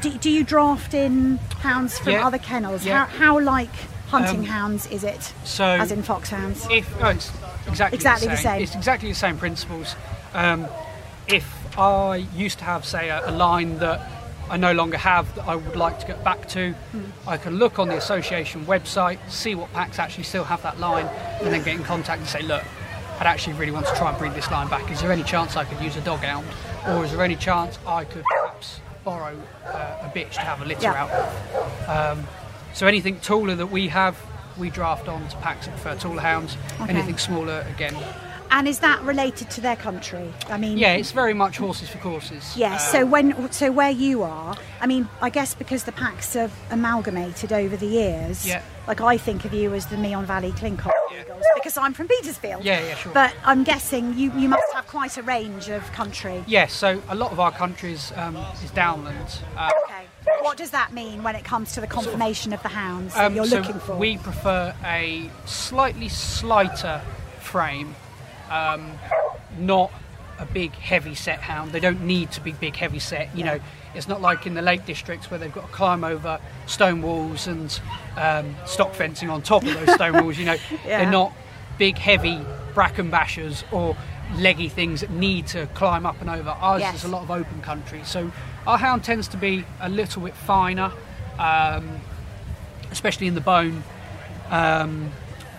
do, 0.00 0.10
do 0.10 0.30
you 0.30 0.42
draft 0.44 0.94
in 0.94 1.36
hounds 1.60 1.98
from 1.98 2.12
Yeah. 2.12 2.26
other 2.26 2.38
kennels? 2.38 2.84
Yeah. 2.86 3.06
How 3.06 3.18
how 3.18 3.40
like 3.40 3.74
hunting 4.08 4.40
Um, 4.40 4.44
hounds 4.46 4.86
is 4.86 5.04
it? 5.04 5.32
So 5.44 5.64
as 5.64 5.92
in 5.92 6.02
foxhounds. 6.02 6.66
if 6.70 6.88
oh, 7.02 7.08
it's 7.08 7.30
exactly, 7.66 7.96
Exactly 7.96 8.28
the, 8.28 8.30
the 8.32 8.36
same. 8.36 8.42
same. 8.54 8.62
It's 8.62 8.74
exactly 8.74 9.08
the 9.10 9.14
same 9.14 9.36
principles. 9.36 9.94
Um, 10.32 10.66
if 11.28 11.44
I 11.78 12.26
used 12.34 12.58
to 12.58 12.64
have, 12.64 12.84
say, 12.84 13.08
a, 13.10 13.28
a 13.28 13.32
line 13.32 13.78
that 13.78 14.00
I 14.48 14.56
no 14.56 14.72
longer 14.72 14.96
have 14.96 15.32
that 15.34 15.46
I 15.46 15.56
would 15.56 15.76
like 15.76 15.98
to 16.00 16.06
get 16.06 16.22
back 16.24 16.48
to, 16.50 16.72
Hmm. 16.92 17.00
I 17.28 17.36
can 17.36 17.58
look 17.58 17.78
on 17.78 17.88
the 17.88 17.96
association 17.96 18.64
website, 18.66 19.18
see 19.28 19.54
what 19.54 19.72
packs 19.72 19.98
actually 19.98 20.24
still 20.24 20.44
have 20.44 20.62
that 20.62 20.78
line, 20.78 21.06
and 21.40 21.52
then 21.52 21.62
get 21.64 21.74
in 21.76 21.82
contact 21.84 22.20
and 22.20 22.28
say, 22.28 22.42
look, 22.42 22.62
I'd 23.18 23.26
actually 23.26 23.54
really 23.54 23.72
want 23.72 23.86
to 23.86 23.94
try 23.96 24.10
and 24.10 24.18
breed 24.18 24.34
this 24.34 24.50
line 24.50 24.68
back. 24.68 24.90
Is 24.90 25.00
there 25.00 25.10
any 25.10 25.24
chance 25.24 25.56
I 25.56 25.64
could 25.64 25.80
use 25.82 25.96
a 25.96 26.00
dog 26.02 26.20
hound, 26.20 26.46
or 26.86 27.04
is 27.04 27.10
there 27.12 27.22
any 27.22 27.36
chance 27.36 27.78
I 27.86 28.04
could 28.04 28.24
perhaps 28.24 28.80
borrow 29.04 29.36
uh, 29.66 29.68
a 30.02 30.12
bitch 30.14 30.32
to 30.34 30.40
have 30.40 30.62
a 30.62 30.64
litter 30.64 30.82
Yeah. 30.82 31.04
out? 31.88 31.88
Um, 32.18 32.26
so 32.72 32.86
anything 32.86 33.18
taller 33.20 33.54
that 33.56 33.66
we 33.70 33.88
have, 33.88 34.16
we 34.56 34.70
draft 34.70 35.08
on 35.08 35.26
to 35.28 35.36
packs 35.38 35.66
that 35.66 35.72
prefer 35.72 35.96
taller 35.96 36.20
hounds. 36.20 36.56
Okay. 36.80 36.90
Anything 36.92 37.18
smaller, 37.18 37.66
again. 37.74 37.96
And 38.56 38.66
is 38.66 38.78
that 38.78 39.02
related 39.02 39.50
to 39.50 39.60
their 39.60 39.76
country? 39.76 40.32
I 40.48 40.56
mean, 40.56 40.78
Yeah, 40.78 40.94
it's 40.94 41.12
very 41.12 41.34
much 41.34 41.58
horses 41.58 41.90
for 41.90 41.98
courses. 41.98 42.56
Yes. 42.56 42.88
Uh, 42.88 42.92
so 42.92 43.06
when 43.06 43.52
so 43.52 43.70
where 43.70 43.90
you 43.90 44.22
are, 44.22 44.56
I 44.80 44.86
mean, 44.86 45.10
I 45.20 45.28
guess 45.28 45.54
because 45.54 45.84
the 45.84 45.92
packs 45.92 46.32
have 46.32 46.54
amalgamated 46.70 47.52
over 47.52 47.76
the 47.76 47.86
years. 47.86 48.46
Yeah. 48.46 48.62
Like 48.88 49.02
I 49.02 49.18
think 49.18 49.44
of 49.44 49.52
you 49.52 49.74
as 49.74 49.84
the 49.86 49.98
Meon 49.98 50.24
Valley 50.24 50.52
Clinkard 50.52 50.90
Yeah. 51.12 51.20
Eagles 51.20 51.44
because 51.54 51.76
I'm 51.76 51.92
from 51.92 52.08
Petersfield. 52.08 52.64
Yeah, 52.64 52.80
yeah, 52.82 52.94
sure. 52.94 53.12
But 53.12 53.34
I'm 53.44 53.62
guessing 53.62 54.16
you, 54.16 54.32
you 54.32 54.48
must 54.48 54.72
have 54.72 54.86
quite 54.86 55.18
a 55.18 55.22
range 55.22 55.68
of 55.68 55.82
country. 55.92 56.42
Yes, 56.46 56.72
so 56.72 57.02
a 57.10 57.14
lot 57.14 57.32
of 57.32 57.38
our 57.40 57.52
countries 57.52 58.10
um, 58.16 58.36
is 58.64 58.70
downland. 58.70 59.40
Uh, 59.54 59.70
Okay. 59.84 60.04
What 60.40 60.56
does 60.56 60.70
that 60.70 60.92
mean 60.94 61.22
when 61.22 61.36
it 61.36 61.44
comes 61.44 61.72
to 61.74 61.80
the 61.82 61.86
conformation 61.86 62.52
of 62.54 62.62
the 62.62 62.68
hounds 62.68 63.14
that 63.14 63.26
um, 63.26 63.34
you're 63.34 63.44
so 63.46 63.58
looking 63.58 63.78
for? 63.80 63.96
we 63.96 64.16
prefer 64.16 64.74
a 64.84 65.30
slightly 65.44 66.08
slighter 66.08 67.00
frame, 67.40 67.94
um, 68.50 68.92
not 69.58 69.90
a 70.38 70.44
big 70.46 70.72
heavy 70.72 71.14
set 71.14 71.38
hound. 71.40 71.72
They 71.72 71.80
don't 71.80 72.02
need 72.02 72.30
to 72.32 72.40
be 72.40 72.52
big 72.52 72.76
heavy 72.76 72.98
set. 72.98 73.34
You 73.36 73.44
know, 73.44 73.60
it's 73.94 74.06
not 74.08 74.20
like 74.20 74.46
in 74.46 74.54
the 74.54 74.62
Lake 74.62 74.84
Districts 74.84 75.30
where 75.30 75.38
they've 75.40 75.52
got 75.52 75.66
to 75.66 75.72
climb 75.72 76.04
over 76.04 76.38
stone 76.66 77.00
walls 77.02 77.46
and 77.46 77.80
um, 78.16 78.54
stock 78.66 78.94
fencing 78.94 79.30
on 79.30 79.40
top 79.42 79.62
of 79.64 79.72
those 79.74 79.94
stone 79.94 80.12
walls. 80.22 80.36
You 80.38 80.44
know, 80.46 80.56
Yeah. 80.84 80.98
they're 81.02 81.10
not 81.10 81.32
big 81.78 81.96
heavy 81.96 82.40
bracken 82.74 83.10
bashers 83.10 83.64
or 83.72 83.96
leggy 84.36 84.68
things 84.68 85.00
that 85.00 85.10
need 85.10 85.46
to 85.46 85.66
climb 85.68 86.04
up 86.04 86.20
and 86.20 86.28
over. 86.28 86.50
Ours 86.50 86.80
Yes. 86.80 86.96
is 86.96 87.04
a 87.04 87.08
lot 87.08 87.22
of 87.22 87.30
open 87.30 87.62
country, 87.62 88.02
so 88.04 88.30
our 88.66 88.76
hound 88.76 89.04
tends 89.04 89.28
to 89.28 89.36
be 89.36 89.64
a 89.80 89.88
little 89.88 90.20
bit 90.22 90.34
finer, 90.34 90.90
um, 91.38 92.00
especially 92.90 93.26
in 93.28 93.34
the 93.34 93.40
bone. 93.40 93.84
Um, 94.50 95.12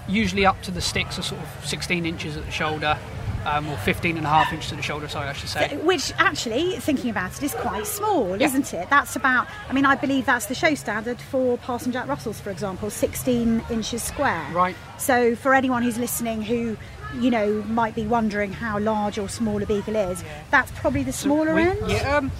usually 0.08 0.46
up 0.46 0.62
to 0.64 0.72
the 0.72 0.82
sticks 0.82 1.18
are 1.20 1.24
sort 1.24 1.42
of 1.42 1.66
16 1.66 2.06
inches 2.06 2.38
at 2.38 2.46
the 2.46 2.52
shoulder, 2.52 2.98
um, 3.46 3.68
or 3.70 3.78
15 3.78 4.18
and 4.18 4.26
a 4.26 4.30
half 4.30 4.52
inches 4.52 4.72
at 4.72 4.78
the 4.78 4.84
shoulder. 4.84 5.08
Sorry, 5.08 5.28
I 5.28 5.34
should 5.34 5.50
say. 5.50 5.78
Which 5.78 6.12
actually, 6.18 6.78
thinking 6.78 7.10
about 7.10 7.32
it, 7.38 7.44
is 7.44 7.54
quite 7.54 7.86
small, 7.88 8.38
Yeah. 8.38 8.48
isn't 8.48 8.74
it? 8.74 8.90
That's 8.90 9.16
about, 9.16 9.48
I 9.70 9.74
mean, 9.74 9.86
I 9.86 9.96
believe 9.96 10.26
that's 10.26 10.48
the 10.48 10.56
show 10.56 10.76
standard 10.76 11.20
for 11.20 11.58
Parson 11.58 11.92
Jack 11.92 12.08
Russells, 12.08 12.40
for 12.40 12.50
example, 12.50 12.90
16 12.90 13.64
inches 13.70 14.04
square. 14.04 14.46
Right. 14.54 14.76
So 14.98 15.36
for 15.36 15.54
anyone 15.54 15.84
who's 15.84 15.98
listening 15.98 16.42
who, 16.42 16.78
you 17.20 17.32
know, 17.32 17.64
might 17.68 17.96
be 17.96 18.06
wondering 18.06 18.52
how 18.52 18.80
large 18.80 19.18
or 19.18 19.30
small 19.30 19.62
a 19.64 19.66
beagle 19.66 19.96
is, 19.96 20.24
that's 20.52 20.72
probably 20.72 21.04
the 21.04 21.14
smaller 21.14 21.54
we, 21.56 21.62
end? 21.64 21.80
Yeah. 21.90 22.18
Um, 22.18 22.32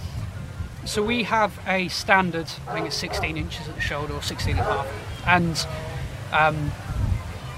so 0.84 1.04
we 1.04 1.24
have 1.24 1.58
a 1.68 1.88
standard, 1.90 2.48
I 2.68 2.74
think 2.74 2.88
it's 2.88 2.96
16 2.98 3.38
inches 3.38 3.68
at 3.68 3.76
the 3.76 3.82
shoulder 3.82 4.14
or 4.14 4.22
16 4.22 4.58
and 4.58 4.60
a 4.60 4.64
half. 4.64 5.28
And 5.28 5.68
um, 6.34 6.72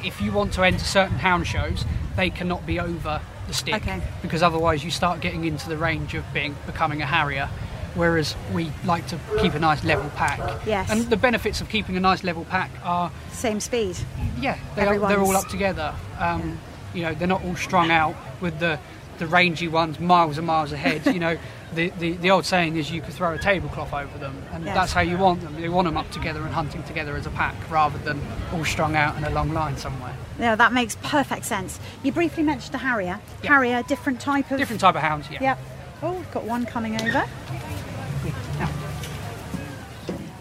if 0.03 0.21
you 0.21 0.31
want 0.31 0.53
to 0.53 0.63
enter 0.63 0.79
certain 0.83 1.17
hound 1.17 1.47
shows, 1.47 1.85
they 2.15 2.29
cannot 2.29 2.65
be 2.65 2.79
over 2.79 3.21
the 3.47 3.53
stick 3.53 3.75
Okay. 3.75 4.01
because 4.21 4.43
otherwise 4.43 4.83
you 4.83 4.91
start 4.91 5.21
getting 5.21 5.45
into 5.45 5.67
the 5.69 5.77
range 5.77 6.13
of 6.13 6.23
being 6.33 6.55
becoming 6.65 7.01
a 7.01 7.05
harrier. 7.05 7.49
whereas 7.95 8.35
we 8.53 8.71
like 8.85 9.05
to 9.07 9.17
keep 9.41 9.55
a 9.55 9.59
nice 9.59 9.83
level 9.83 10.09
pack. 10.11 10.39
Yes. 10.65 10.91
And 10.91 11.09
the 11.09 11.17
benefits 11.17 11.59
of 11.59 11.69
keeping 11.69 11.97
a 11.97 11.99
nice 11.99 12.23
level 12.23 12.45
pack 12.45 12.69
are, 12.83 13.11
Same 13.31 13.59
speed. 13.59 13.97
yeah, 14.39 14.57
they 14.75 14.85
are, 14.85 14.99
they're 14.99 15.19
all 15.19 15.35
up 15.35 15.47
together. 15.47 15.93
Um, 16.19 16.59
You 16.93 17.01
know, 17.03 17.13
they're 17.15 17.27
not 17.27 17.43
all 17.43 17.55
strung 17.55 17.89
out 17.91 18.15
with 18.41 18.59
the, 18.59 18.79
the 19.17 19.25
rangy 19.27 19.67
ones 19.67 19.99
miles 19.99 20.37
and 20.37 20.45
miles 20.45 20.71
ahead. 20.71 21.05
you 21.07 21.19
know, 21.19 21.37
the, 21.73 21.89
the, 21.99 22.13
the 22.13 22.31
old 22.31 22.45
saying 22.45 22.75
is 22.77 22.91
you 22.91 23.01
could 23.01 23.13
throw 23.13 23.33
a 23.33 23.37
tablecloth 23.37 23.93
over 23.93 24.17
them, 24.17 24.41
and 24.51 24.65
Yes. 24.65 24.75
that's 24.75 24.93
how 24.93 25.01
you 25.01 25.17
want 25.17 25.41
them. 25.41 25.57
You 25.59 25.71
want 25.71 25.85
them 25.85 25.97
up 25.97 26.09
together 26.11 26.41
and 26.41 26.53
hunting 26.53 26.83
together 26.83 27.15
as 27.15 27.25
a 27.25 27.29
pack 27.31 27.55
rather 27.69 27.97
than 27.99 28.19
all 28.53 28.65
strung 28.65 28.95
out 28.95 29.17
in 29.17 29.23
a 29.23 29.29
long 29.29 29.53
line 29.53 29.77
somewhere. 29.77 30.15
Yeah, 30.39 30.55
that 30.55 30.73
makes 30.73 30.97
perfect 31.03 31.45
sense. 31.45 31.79
You 32.03 32.11
briefly 32.11 32.43
mentioned 32.43 32.73
the 32.73 32.79
Harrier. 32.79 33.19
Yeah. 33.43 33.49
Harrier, 33.49 33.83
different 33.83 34.19
type 34.19 34.49
of. 34.51 34.57
Different 34.57 34.81
type 34.81 34.95
of 34.95 35.01
hounds, 35.01 35.27
yeah. 35.29 35.41
Yep. 35.41 35.59
Oh, 36.01 36.13
we've 36.13 36.31
got 36.31 36.43
one 36.45 36.65
coming 36.65 36.95
over. 36.99 37.25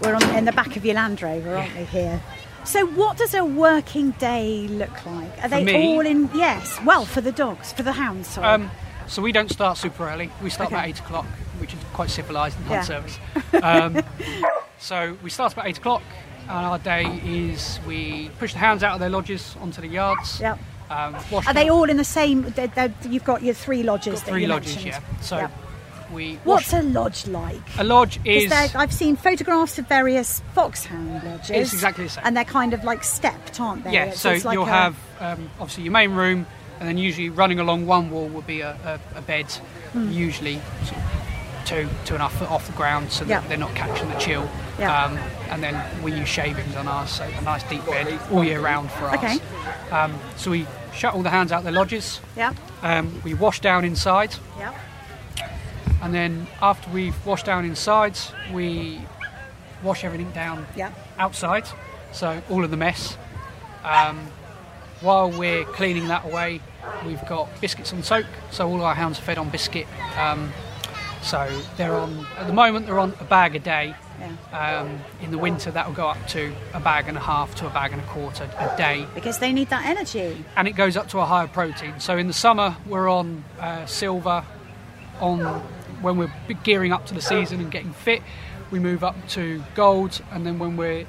We're 0.02 0.14
on, 0.14 0.22
in 0.36 0.44
the 0.44 0.52
back 0.52 0.76
of 0.76 0.84
your 0.84 0.94
Land 0.94 1.20
Rover, 1.20 1.56
aren't 1.56 1.76
we, 1.76 1.84
here? 1.84 2.22
So, 2.64 2.86
what 2.86 3.16
does 3.16 3.34
a 3.34 3.44
working 3.44 4.12
day 4.12 4.68
look 4.68 5.04
like? 5.06 5.42
Are 5.42 5.48
they 5.48 5.64
me? 5.64 5.74
all 5.94 6.06
in? 6.06 6.30
Yes. 6.34 6.78
Well, 6.84 7.04
for 7.04 7.20
the 7.20 7.32
dogs, 7.32 7.72
for 7.72 7.82
the 7.82 7.92
hounds. 7.92 8.28
Sorry. 8.28 8.46
Um, 8.46 8.70
so 9.08 9.22
we 9.22 9.32
don't 9.32 9.50
start 9.50 9.78
super 9.78 10.08
early. 10.08 10.30
We 10.42 10.50
start 10.50 10.70
about 10.70 10.86
eight 10.86 11.00
o'clock, 11.00 11.26
which 11.58 11.72
is 11.74 11.80
quite 11.92 12.10
civilised 12.10 12.56
in 12.60 12.70
Yeah. 12.70 12.82
service. 12.82 13.18
Um, 13.62 14.02
so 14.78 15.16
we 15.22 15.30
start 15.30 15.52
about 15.52 15.66
eight 15.66 15.78
o'clock, 15.78 16.02
and 16.42 16.50
our 16.50 16.78
day 16.78 17.04
is 17.24 17.80
we 17.86 18.30
push 18.38 18.52
the 18.52 18.58
hounds 18.58 18.82
out 18.82 18.94
of 18.94 19.00
their 19.00 19.10
lodges 19.10 19.56
onto 19.60 19.80
the 19.80 19.88
yards. 19.88 20.40
Yep. 20.40 20.58
Um, 20.90 21.16
wash 21.30 21.46
Are 21.46 21.52
they 21.54 21.68
all 21.68 21.90
in 21.90 21.96
the 21.96 22.04
same? 22.04 22.42
They're, 22.50 22.68
they're, 22.68 22.94
you've 23.08 23.24
got 23.24 23.42
your 23.42 23.54
three 23.54 23.82
lodges. 23.82 24.20
got 24.20 24.28
three 24.30 24.46
lodges? 24.46 24.76
mentioned. 24.76 25.02
Yeah. 25.04 25.20
So 25.20 25.36
Yep. 25.38 25.50
we 26.12 26.36
What's 26.44 26.72
a 26.72 26.82
lodge 26.82 27.26
like? 27.26 27.60
a 27.78 27.84
lodge 27.84 28.20
is 28.24 28.50
I've 28.52 28.92
seen 28.92 29.16
photographs 29.16 29.78
of 29.78 29.86
various 29.88 30.40
foxhound 30.54 31.22
lodges. 31.24 31.50
It's 31.50 31.72
exactly 31.74 32.04
the 32.04 32.10
same. 32.10 32.24
And 32.26 32.36
they're 32.36 32.44
kind 32.44 32.72
of 32.72 32.84
like 32.84 33.04
stepped, 33.04 33.60
aren't 33.60 33.84
they? 33.84 33.92
yeah. 33.92 34.02
It's- 34.04 34.20
So 34.20 34.30
it's 34.30 34.44
like 34.46 34.54
you'll 34.54 34.62
a- 34.64 34.66
have 34.66 34.96
um, 35.20 35.50
obviously 35.60 35.82
your 35.84 35.92
main 35.92 36.12
room, 36.12 36.46
and 36.80 36.88
then 36.88 36.98
usually 36.98 37.28
running 37.28 37.58
along 37.60 37.86
one 37.86 38.10
wall 38.10 38.28
will 38.28 38.42
be 38.42 38.60
a, 38.60 38.76
a, 39.14 39.18
a 39.18 39.22
bed, 39.22 39.46
Hmm. 39.92 40.10
usually 40.12 40.60
sort 40.84 40.98
of 41.00 41.04
two 41.64 41.88
two 42.04 42.14
and 42.14 42.22
a 42.22 42.28
half 42.28 42.38
foot 42.38 42.50
off 42.50 42.66
the 42.66 42.72
ground, 42.74 43.10
so 43.10 43.24
Yeah. 43.24 43.40
that 43.40 43.48
they're 43.48 43.58
not 43.58 43.74
catching 43.74 44.08
the 44.10 44.18
chill. 44.18 44.48
Yeah. 44.78 45.04
Um, 45.04 45.18
and 45.50 45.62
then 45.62 46.02
we 46.02 46.12
use 46.12 46.28
shavings 46.28 46.76
on 46.76 46.86
ours, 46.86 47.10
so 47.10 47.24
a 47.24 47.40
nice 47.42 47.62
deep 47.64 47.84
bed 47.86 48.18
all 48.30 48.44
year 48.44 48.60
round 48.60 48.90
for 48.90 49.06
us. 49.06 49.16
Okay. 49.16 49.38
Um, 49.90 50.14
so 50.36 50.50
we 50.50 50.66
shut 50.94 51.14
all 51.14 51.22
the 51.22 51.30
hands 51.30 51.52
out 51.52 51.62
their 51.64 51.72
lodges. 51.72 52.20
Yeah. 52.36 52.52
Um, 52.82 53.20
we 53.24 53.32
wash 53.34 53.60
down 53.60 53.84
inside, 53.84 54.34
Yeah. 54.58 54.72
and 56.02 56.12
then 56.14 56.46
after 56.62 56.90
we've 56.90 57.16
washed 57.26 57.46
down 57.46 57.64
inside, 57.64 58.16
we 58.52 59.00
wash 59.82 60.04
everything 60.04 60.30
down 60.32 60.66
Yeah. 60.76 60.90
outside, 61.18 61.64
so 62.12 62.42
all 62.50 62.62
of 62.64 62.70
the 62.70 62.76
mess. 62.76 63.16
While 65.00 65.30
we're 65.30 65.64
cleaning 65.64 66.08
that 66.08 66.24
away, 66.24 66.60
we've 67.06 67.24
got 67.26 67.48
biscuits 67.60 67.92
on 67.92 68.02
soak, 68.02 68.26
so 68.50 68.68
all 68.68 68.82
our 68.82 68.94
hounds 68.94 69.18
are 69.18 69.22
fed 69.22 69.38
on 69.38 69.48
biscuit. 69.50 69.86
Um, 70.18 70.52
so 71.22 71.48
they're 71.76 71.94
on 71.94 72.26
at 72.36 72.46
the 72.46 72.52
moment 72.52 72.86
they're 72.86 72.98
on 72.98 73.14
a 73.20 73.24
bag 73.24 73.54
a 73.54 73.58
day. 73.58 73.94
Yeah. 74.18 74.80
Um, 74.80 74.98
in 75.22 75.30
the 75.30 75.38
winter, 75.38 75.70
that 75.70 75.86
will 75.86 75.94
go 75.94 76.08
up 76.08 76.26
to 76.28 76.52
a 76.74 76.80
bag 76.80 77.06
and 77.06 77.16
a 77.16 77.20
half 77.20 77.54
to 77.56 77.68
a 77.68 77.70
bag 77.70 77.92
and 77.92 78.00
a 78.00 78.04
quarter 78.06 78.50
a 78.58 78.76
day, 78.76 79.06
Because 79.14 79.38
they 79.38 79.52
need 79.52 79.68
that 79.70 79.86
energy. 79.86 80.44
and 80.56 80.66
it 80.66 80.72
goes 80.72 80.96
up 80.96 81.08
to 81.10 81.20
a 81.20 81.24
higher 81.24 81.46
protein. 81.46 82.00
So 82.00 82.16
in 82.18 82.26
the 82.26 82.32
summer, 82.32 82.76
we're 82.86 83.08
on 83.08 83.44
uh, 83.60 83.86
silver. 83.86 84.44
On 85.20 85.38
when 86.02 86.16
we're 86.16 86.32
gearing 86.64 86.92
up 86.92 87.06
to 87.06 87.14
the 87.14 87.20
season 87.20 87.60
and 87.60 87.70
getting 87.70 87.92
fit, 87.92 88.22
we 88.72 88.78
move 88.80 89.02
up 89.04 89.14
to 89.30 89.62
gold, 89.76 90.20
and 90.32 90.44
then 90.44 90.58
when 90.58 90.76
we're 90.76 91.06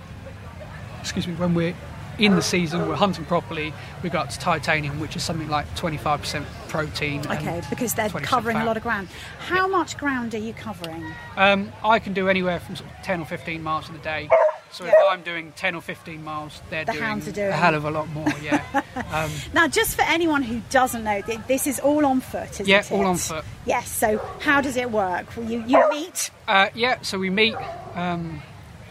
excuse 0.99 1.27
me, 1.27 1.33
when 1.35 1.53
we're 1.55 1.73
in 2.19 2.35
the 2.35 2.41
season, 2.41 2.87
we're 2.87 2.95
hunting 2.95 3.25
properly, 3.25 3.73
we 4.03 4.09
go 4.09 4.19
up 4.19 4.29
to 4.29 4.39
titanium, 4.39 4.99
which 4.99 5.15
is 5.15 5.23
something 5.23 5.47
like 5.49 5.65
25% 5.75 6.45
protein. 6.67 7.21
Okay, 7.27 7.61
because 7.69 7.93
they're 7.93 8.09
20% 8.09 8.23
covering 8.23 8.57
a 8.57 8.65
lot 8.65 8.77
of 8.77 8.83
ground. 8.83 9.07
How 9.39 9.67
much 9.67 9.97
ground 9.97 10.35
are 10.35 10.39
you 10.39 10.53
covering? 10.53 11.05
Um, 11.37 11.71
I 11.83 11.99
can 11.99 12.13
do 12.13 12.27
anywhere 12.29 12.59
from 12.59 12.75
sort 12.75 12.89
of 12.89 12.95
10 13.03 13.21
or 13.21 13.25
15 13.25 13.63
miles 13.63 13.89
in 13.89 13.95
a 13.95 13.99
day. 13.99 14.29
So 14.71 14.85
if 14.85 14.93
I'm 15.09 15.23
doing 15.23 15.51
10 15.55 15.73
or 15.73 15.81
15 15.81 16.23
miles, 16.23 16.61
they're 16.69 16.85
The 16.85 16.91
doing, 16.91 17.03
are 17.03 17.19
doing- 17.31 17.49
a 17.49 17.51
hell 17.53 17.73
of 17.73 17.85
a 17.85 17.89
lot 17.91 18.07
more. 18.09 18.27
Yeah, 18.43 18.61
um, 19.11 19.31
Now, 19.51 19.67
just 19.67 19.95
for 19.95 20.03
anyone 20.03 20.43
who 20.43 20.61
doesn't 20.69 21.03
know, 21.03 21.23
this 21.47 21.65
is 21.65 21.79
all 21.79 22.05
on 22.05 22.21
foot, 22.21 22.51
isn't 22.51 22.67
Yeah, 22.67 22.81
it? 22.81 22.91
all 22.91 23.07
on 23.07 23.17
foot. 23.17 23.43
Yes. 23.65 23.89
So, 23.89 24.19
how 24.41 24.61
does 24.61 24.77
it 24.77 24.91
work? 24.91 25.25
Well, 25.35 25.49
you 25.49 25.63
you 25.65 25.89
meet. 25.89 26.29
uh, 26.47 26.69
yeah. 26.75 27.01
So 27.01 27.17
we 27.17 27.31
meet. 27.31 27.55
Um, 27.95 28.43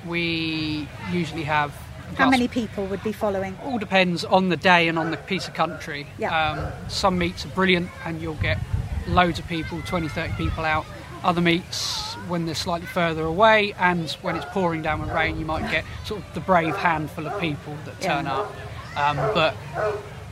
we 0.05 0.88
usually 1.12 1.45
have. 1.45 1.73
How 2.16 2.29
many 2.31 2.49
people 2.49 2.87
would 2.87 3.03
be 3.03 3.12
following? 3.12 3.57
All 3.64 3.79
depends 3.79 4.25
on 4.25 4.49
the 4.49 4.57
day 4.57 4.88
and 4.88 4.99
on 4.99 5.11
the 5.11 5.16
piece 5.16 5.47
of 5.49 5.55
country. 5.55 6.07
Yeah. 6.18 6.51
Um, 6.53 6.73
some 6.88 7.18
meets 7.18 7.44
are 7.44 7.49
brilliant 7.51 7.90
and 8.05 8.21
you'll 8.21 8.35
get 8.35 8.59
loads 9.07 9.38
of 9.38 9.47
people, 9.47 9.81
20, 9.87 10.09
30 10.09 10.33
people 10.35 10.64
out. 10.64 10.85
Other 11.23 11.40
meets, 11.40 12.14
when 12.29 12.47
they're 12.47 12.55
slightly 12.55 12.87
further 12.87 13.23
away 13.25 13.75
and 13.79 14.11
when 14.23 14.37
it's 14.37 14.44
pouring 14.47 14.83
down 14.83 15.01
with 15.01 15.11
rain, 15.11 15.38
you 15.38 15.44
might 15.44 15.68
get 15.71 15.85
sort 16.05 16.21
of 16.23 16.35
the 16.35 16.40
brave 16.40 16.77
handful 16.77 17.27
of 17.27 17.40
people 17.40 17.77
that 17.85 17.94
Yeah. 18.01 18.14
turn 18.16 18.27
up. 18.27 18.55
Um, 18.97 19.16
but 19.35 19.55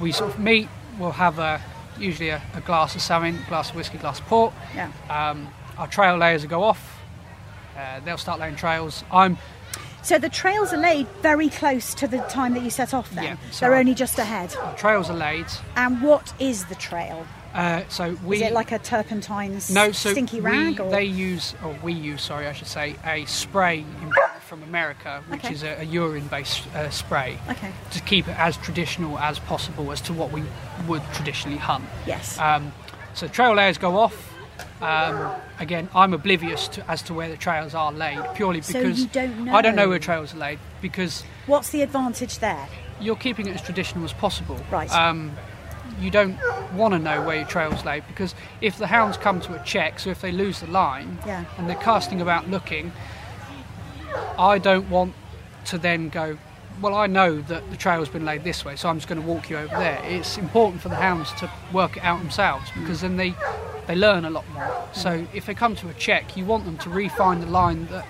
we 0.00 0.12
sort 0.12 0.30
of 0.30 0.38
meet, 0.38 0.68
we'll 0.98 1.12
have 1.12 1.38
a, 1.38 1.60
usually 1.98 2.28
a, 2.30 2.42
a 2.54 2.60
glass 2.60 2.94
of 2.94 3.02
something, 3.02 3.38
glass 3.48 3.70
of 3.70 3.76
whiskey, 3.76 3.98
glass 3.98 4.18
of 4.20 4.26
port. 4.26 4.52
Yeah. 4.74 4.90
Um, 5.10 5.48
our 5.78 5.86
trail 5.88 6.16
layers 6.16 6.42
will 6.42 6.50
go 6.50 6.62
off. 6.62 7.00
Uh, 7.76 8.00
they'll 8.00 8.16
start 8.16 8.40
laying 8.40 8.56
trails. 8.56 9.04
I'm 9.12 9.36
So 10.06 10.20
the 10.20 10.28
trails 10.28 10.72
are 10.72 10.76
laid 10.76 11.08
very 11.20 11.48
close 11.48 11.92
to 11.94 12.06
the 12.06 12.18
time 12.28 12.54
that 12.54 12.62
you 12.62 12.70
set 12.70 12.94
off. 12.94 13.10
Then 13.10 13.24
Yeah, 13.24 13.36
so 13.50 13.66
they're 13.66 13.74
only 13.74 13.92
just 13.92 14.20
ahead. 14.20 14.54
trails 14.76 15.10
are 15.10 15.16
laid. 15.16 15.46
And 15.74 16.00
what 16.00 16.32
is 16.38 16.64
the 16.66 16.76
trail? 16.76 17.26
Uh, 17.52 17.82
so 17.88 18.16
we 18.24 18.36
Is 18.36 18.42
it 18.42 18.52
like 18.52 18.70
a 18.70 18.78
turpentines 18.78 19.68
No, 19.68 19.90
so 19.90 20.12
stinky 20.12 20.36
we, 20.36 20.42
rag? 20.42 20.78
Or? 20.78 20.88
they 20.92 21.02
use, 21.02 21.56
or 21.64 21.76
we 21.82 21.92
use, 21.92 22.22
sorry, 22.22 22.46
I 22.46 22.52
should 22.52 22.68
say, 22.68 22.94
a 23.04 23.24
spray 23.24 23.84
from 24.42 24.62
America, 24.62 25.24
which 25.26 25.44
Okay. 25.44 25.54
is 25.54 25.64
a, 25.64 25.80
a 25.80 25.82
urine-based 25.82 26.68
uh, 26.76 26.88
spray, 26.90 27.36
Okay. 27.50 27.72
to 27.90 28.00
keep 28.02 28.28
it 28.28 28.38
as 28.38 28.56
traditional 28.58 29.18
as 29.18 29.40
possible 29.40 29.90
as 29.90 30.00
to 30.02 30.12
what 30.12 30.30
we 30.30 30.44
would 30.86 31.02
traditionally 31.14 31.58
hunt. 31.58 31.84
Yes. 32.06 32.38
Um, 32.38 32.72
so 33.14 33.26
trail 33.26 33.54
layers 33.54 33.76
go 33.76 33.96
off. 33.98 34.35
Um, 34.82 35.32
again, 35.58 35.88
I'm 35.94 36.12
oblivious 36.12 36.68
to, 36.68 36.90
as 36.90 37.00
to 37.02 37.14
where 37.14 37.28
the 37.30 37.36
trails 37.36 37.74
are 37.74 37.90
laid, 37.92 38.20
purely 38.34 38.60
So 38.60 38.74
because 38.74 39.00
you 39.00 39.06
don't 39.08 39.48
I 39.48 39.62
don't 39.62 39.74
know 39.74 39.84
know? 39.84 39.88
where 39.90 39.98
trails 39.98 40.34
are 40.34 40.38
laid 40.38 40.58
because 40.82 41.22
What's 41.46 41.70
the 41.70 41.82
advantage 41.82 42.38
there? 42.40 42.68
you're 43.00 43.16
keeping 43.16 43.46
it 43.46 43.54
as 43.54 43.62
traditional 43.62 44.04
as 44.04 44.12
possible. 44.12 44.58
Right. 44.70 44.90
Um, 44.92 45.32
you 46.00 46.10
don't 46.10 46.36
want 46.74 46.92
to 46.92 46.98
know 46.98 47.22
where 47.22 47.36
your 47.36 47.46
trail's 47.46 47.84
laid 47.86 48.04
because 48.06 48.34
if 48.60 48.76
the 48.76 48.86
hounds 48.86 49.16
come 49.16 49.40
to 49.42 49.58
a 49.58 49.64
check, 49.64 49.98
so 49.98 50.10
if 50.10 50.20
they 50.20 50.30
lose 50.32 50.60
the 50.60 50.66
line 50.66 51.18
Yeah. 51.26 51.44
and 51.56 51.68
they're 51.70 51.76
casting 51.76 52.20
about 52.20 52.50
looking, 52.50 52.92
I 54.38 54.58
don't 54.58 54.88
want 54.90 55.14
to 55.66 55.78
then 55.78 56.10
go, 56.10 56.36
well, 56.82 56.94
I 56.94 57.06
know 57.06 57.40
that 57.42 57.70
the 57.70 57.76
trail's 57.76 58.08
been 58.10 58.24
laid 58.26 58.44
this 58.44 58.62
way, 58.64 58.76
so 58.76 58.88
I'm 58.90 58.96
just 58.98 59.08
going 59.08 59.20
to 59.20 59.26
walk 59.26 59.48
you 59.48 59.56
over 59.56 59.74
there. 59.78 60.00
It's 60.04 60.36
important 60.36 60.82
for 60.82 60.90
the 60.90 60.96
hounds 60.96 61.32
to 61.40 61.50
work 61.72 61.96
it 61.96 62.04
out 62.04 62.18
themselves 62.18 62.70
because 62.74 63.00
then 63.00 63.16
they, 63.16 63.34
they 63.86 63.94
learn 63.96 64.24
a 64.24 64.30
lot 64.30 64.44
more. 64.50 64.88
So 64.92 65.26
if 65.34 65.46
they 65.46 65.54
come 65.54 65.76
to 65.76 65.88
a 65.88 65.94
check, 65.94 66.36
you 66.36 66.44
want 66.44 66.64
them 66.64 66.78
to 66.78 66.90
refine 66.90 67.40
the 67.40 67.46
line 67.46 67.86
that 67.86 68.06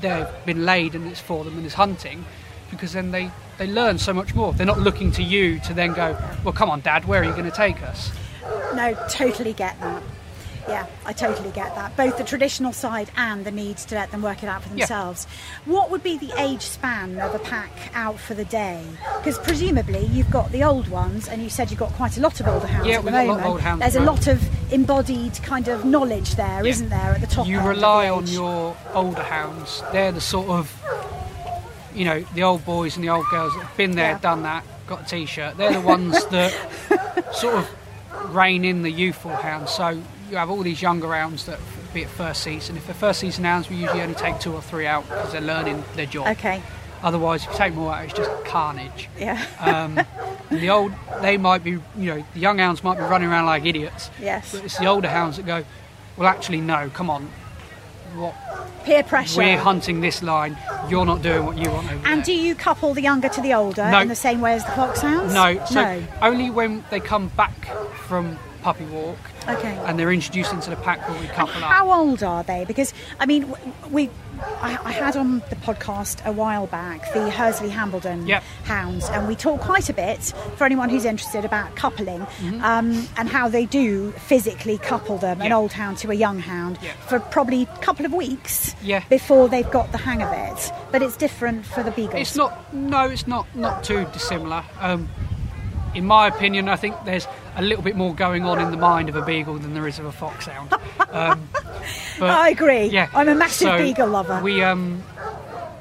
they've 0.00 0.28
been 0.44 0.64
laid 0.64 0.94
and 0.94 1.06
it's 1.06 1.20
for 1.20 1.44
them 1.44 1.56
and 1.56 1.66
is 1.66 1.74
hunting 1.74 2.24
because 2.70 2.92
then 2.92 3.10
they, 3.12 3.30
they 3.58 3.66
learn 3.66 3.98
so 3.98 4.12
much 4.12 4.34
more. 4.34 4.52
They're 4.52 4.66
not 4.66 4.80
looking 4.80 5.12
to 5.12 5.22
you 5.22 5.58
to 5.60 5.72
then 5.74 5.92
go, 5.94 6.18
well, 6.44 6.52
come 6.52 6.68
on, 6.68 6.80
Dad, 6.80 7.04
where 7.06 7.20
are 7.20 7.24
you 7.24 7.32
going 7.32 7.44
to 7.44 7.50
take 7.56 7.82
us? 7.82 8.10
No, 8.74 8.94
totally 9.10 9.52
get 9.52 9.78
that. 9.80 10.02
Yeah, 10.68 10.84
I 11.04 11.12
totally 11.12 11.52
get 11.52 11.72
that. 11.76 11.96
Both 11.96 12.18
the 12.18 12.24
traditional 12.24 12.72
side 12.72 13.08
and 13.16 13.44
the 13.44 13.52
need 13.52 13.76
to 13.78 13.94
let 13.94 14.10
them 14.10 14.20
work 14.20 14.42
it 14.42 14.48
out 14.48 14.64
for 14.64 14.68
Yeah. 14.70 14.78
themselves. 14.86 15.24
What 15.64 15.92
would 15.92 16.02
be 16.02 16.18
the 16.18 16.32
age 16.42 16.62
span 16.62 17.20
of 17.20 17.32
a 17.36 17.38
pack 17.38 17.70
out 17.94 18.18
for 18.18 18.34
the 18.34 18.44
day? 18.44 18.82
Because 19.18 19.38
presumably 19.38 20.06
you've 20.06 20.28
got 20.30 20.50
the 20.50 20.64
old 20.64 20.88
ones, 20.88 21.28
and 21.28 21.40
you 21.40 21.48
said 21.50 21.70
you've 21.70 21.78
got 21.78 21.92
quite 21.92 22.18
a 22.18 22.20
lot 22.20 22.40
of 22.40 22.48
older 22.48 22.66
hounds 22.66 22.88
Yeah, 22.88 22.96
at 22.96 23.04
the 23.04 23.04
we've 23.04 23.12
got 23.14 23.24
a 23.24 23.28
lot 23.28 23.34
moment. 23.36 23.46
of 23.46 23.52
old 23.52 23.60
hounds 23.60 23.80
There's 23.82 23.94
a 23.94 24.00
lot 24.00 24.26
of 24.26 24.42
embodied 24.70 25.34
kind 25.42 25.68
of 25.68 25.84
knowledge 25.84 26.34
there, 26.36 26.64
Yeah. 26.66 26.74
not 26.80 26.90
there, 26.90 27.12
at 27.14 27.20
the 27.20 27.26
top 27.26 27.46
you 27.46 27.58
the 27.60 27.68
rely 27.68 28.08
on 28.08 28.26
your 28.26 28.76
older 28.94 29.22
hounds. 29.22 29.82
They're 29.92 30.12
the 30.12 30.20
sort 30.20 30.48
of, 30.48 30.72
you 31.94 32.04
know, 32.04 32.24
the 32.34 32.42
old 32.42 32.64
boys 32.64 32.96
and 32.96 33.04
the 33.04 33.10
old 33.10 33.26
girls 33.30 33.54
that 33.54 33.62
have 33.64 33.76
been 33.76 33.92
there, 33.92 34.12
Yeah. 34.12 34.18
done 34.18 34.42
that, 34.42 34.64
got 34.86 35.02
a 35.02 35.04
t-shirt. 35.04 35.56
They're 35.56 35.72
the 35.72 35.80
ones 35.80 36.24
that 36.30 36.52
sort 37.34 37.54
of 37.54 37.68
rein 38.34 38.64
in 38.64 38.82
the 38.82 38.90
youthful 38.90 39.34
hounds. 39.34 39.70
So 39.72 39.88
you 40.30 40.36
have 40.36 40.50
all 40.50 40.62
these 40.62 40.82
younger 40.82 41.12
hounds 41.14 41.46
that 41.46 41.58
be 41.94 42.02
at 42.02 42.10
first 42.10 42.42
season. 42.42 42.76
If 42.76 42.86
they're 42.86 42.94
first 42.94 43.20
season 43.20 43.44
hounds, 43.44 43.70
we 43.70 43.76
usually 43.76 44.02
only 44.02 44.14
take 44.14 44.38
two 44.40 44.52
or 44.52 44.60
three 44.60 44.86
out 44.86 45.08
because 45.08 45.32
they're 45.32 45.40
learning 45.40 45.82
their 45.94 46.06
job. 46.06 46.26
Okay, 46.28 46.60
Otherwise, 47.02 47.44
if 47.44 47.50
you 47.52 47.56
take 47.58 47.74
more 47.74 47.92
out, 47.94 48.04
it's 48.04 48.14
just 48.14 48.30
carnage. 48.44 49.08
yeah, 49.18 49.44
Um, 49.60 49.98
and 50.50 50.60
the 50.60 50.70
old, 50.70 50.92
they 51.22 51.36
might 51.36 51.62
be, 51.62 51.72
you 51.72 51.80
know, 51.96 52.24
the 52.34 52.40
young 52.40 52.58
hounds 52.58 52.82
might 52.82 52.96
be 52.96 53.02
running 53.04 53.28
around 53.28 53.46
like 53.46 53.64
idiots. 53.64 54.10
yes. 54.20 54.52
But 54.52 54.64
it's 54.64 54.78
the 54.78 54.86
older 54.86 55.08
hounds 55.08 55.36
that 55.36 55.46
go, 55.46 55.64
well, 56.16 56.28
actually, 56.28 56.60
no, 56.60 56.90
come 56.94 57.10
on. 57.10 57.28
what 58.14 58.34
Peer 58.84 59.02
pressure. 59.02 59.38
we're 59.38 59.58
hunting 59.58 60.00
this 60.00 60.22
line. 60.22 60.56
You're 60.88 61.04
not 61.04 61.20
doing 61.20 61.44
what 61.44 61.58
you 61.58 61.68
want 61.70 61.90
over 61.92 62.06
and 62.06 62.18
there. 62.20 62.24
do 62.24 62.32
you 62.32 62.54
couple 62.54 62.94
the 62.94 63.02
younger 63.02 63.28
to 63.28 63.40
the 63.42 63.52
older 63.52 63.90
No. 63.90 64.00
in 64.00 64.08
the 64.08 64.14
same 64.14 64.40
way 64.40 64.54
as 64.54 64.64
the 64.64 64.70
foxhounds? 64.72 65.34
no, 65.34 65.62
so 65.66 65.82
no. 65.82 66.02
only 66.22 66.50
when 66.50 66.84
they 66.90 67.00
come 67.00 67.28
back 67.36 67.66
from 68.06 68.38
puppy 68.62 68.84
walk 68.86 69.18
Okay. 69.48 69.76
and 69.86 69.98
they're 69.98 70.12
introduced 70.12 70.52
into 70.52 70.70
the 70.70 70.76
pack 70.76 71.06
will 71.08 71.18
we 71.18 71.26
couple 71.26 71.62
up. 71.62 71.70
How 71.70 71.92
old 71.92 72.22
are 72.22 72.42
they? 72.44 72.64
Because 72.64 72.94
I 73.20 73.26
mean, 73.26 73.52
we 73.90 74.08
I, 74.40 74.78
I 74.84 74.92
had 74.92 75.16
on 75.16 75.38
the 75.50 75.56
podcast 75.56 76.24
a 76.24 76.32
while 76.32 76.66
back 76.66 77.12
the 77.12 77.30
Hursley 77.30 77.68
Hambledon 77.70 78.26
Yep. 78.26 78.42
hounds, 78.64 79.08
and 79.08 79.26
we 79.28 79.34
talked 79.34 79.62
quite 79.62 79.88
a 79.88 79.92
bit 79.92 80.20
for 80.56 80.64
anyone 80.64 80.88
who's 80.88 81.04
interested 81.04 81.44
about 81.44 81.74
coupling 81.76 82.20
Mm-hmm. 82.20 82.62
um, 82.64 83.06
and 83.16 83.28
how 83.28 83.48
they 83.48 83.66
do 83.66 84.12
physically 84.12 84.78
couple 84.78 85.18
them, 85.18 85.40
an 85.40 85.52
old 85.52 85.72
hound 85.72 85.98
to 85.98 86.10
a 86.10 86.14
young 86.14 86.38
hound, 86.38 86.78
Yeah. 86.82 86.92
for 87.08 87.20
probably 87.20 87.62
a 87.62 87.66
couple 87.78 88.04
of 88.06 88.12
weeks 88.12 88.74
Yeah. 88.82 89.02
before 89.08 89.48
they've 89.48 89.70
got 89.70 89.92
the 89.92 89.98
hang 89.98 90.22
of 90.22 90.32
it. 90.32 90.72
But 90.92 91.02
it's 91.02 91.16
different 91.16 91.64
for 91.66 91.82
the 91.82 91.90
beagles. 91.90 92.20
It's 92.20 92.36
not. 92.36 92.72
No, 92.74 93.02
it's 93.08 93.26
not. 93.26 93.46
Not 93.54 93.84
too 93.84 94.06
dissimilar. 94.12 94.64
Um, 94.80 95.08
in 95.96 96.06
my 96.06 96.26
opinion, 96.28 96.68
I 96.68 96.76
think 96.76 96.94
there's 97.04 97.26
a 97.56 97.62
little 97.62 97.82
bit 97.82 97.96
more 97.96 98.14
going 98.14 98.44
on 98.44 98.60
in 98.60 98.70
the 98.70 98.76
mind 98.76 99.08
of 99.08 99.16
a 99.16 99.22
beagle 99.24 99.54
than 99.58 99.74
there 99.74 99.88
is 99.88 99.98
of 99.98 100.04
a 100.04 100.12
foxhound. 100.12 100.72
Um, 101.10 101.48
but, 102.18 102.30
I 102.30 102.50
agree. 102.50 102.86
Yeah, 102.86 103.08
I'm 103.14 103.28
a 103.28 103.34
massive 103.34 103.68
so 103.68 103.78
beagle 103.78 104.08
lover. 104.08 104.40
We 104.42 104.62
um, 104.62 105.02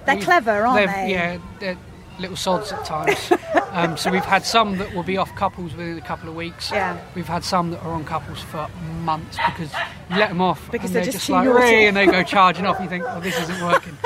They're 0.06 0.16
we- 0.16 0.22
clever, 0.22 0.66
aren't 0.66 0.88
they're- 0.88 1.06
they? 1.06 1.12
Yeah, 1.12 1.38
they're 1.60 1.78
little 2.18 2.38
sods 2.38 2.72
at 2.72 2.86
times. 2.86 3.30
um, 3.72 3.98
so 3.98 4.10
we've 4.10 4.24
had 4.24 4.46
some 4.46 4.78
that 4.78 4.94
will 4.96 5.04
be 5.04 5.18
off 5.18 5.36
couples 5.36 5.74
within 5.76 5.98
a 5.98 6.02
couple 6.02 6.30
of 6.30 6.36
weeks. 6.36 6.72
Yeah. 6.72 6.98
We've 7.14 7.28
had 7.28 7.44
some 7.44 7.72
that 7.72 7.84
are 7.84 7.92
on 7.92 8.06
couples 8.06 8.40
for 8.42 8.70
months 9.02 9.38
because 9.48 9.74
you 10.10 10.16
let 10.18 10.30
them 10.30 10.40
off 10.40 10.72
Because 10.72 10.92
and 10.92 10.96
they're 10.96 11.04
they're 11.04 11.12
just 11.12 11.28
just 11.28 11.30
like. 11.30 11.46
"Ree," 11.50 11.88
and 11.88 11.98
they 11.98 12.06
go 12.06 12.24
charging 12.24 12.66
off. 12.66 12.78
And 12.80 12.86
you 12.86 12.90
think, 12.90 13.04
oh, 13.08 13.20
this 13.20 13.38
isn't 13.42 13.62
working. 13.66 13.98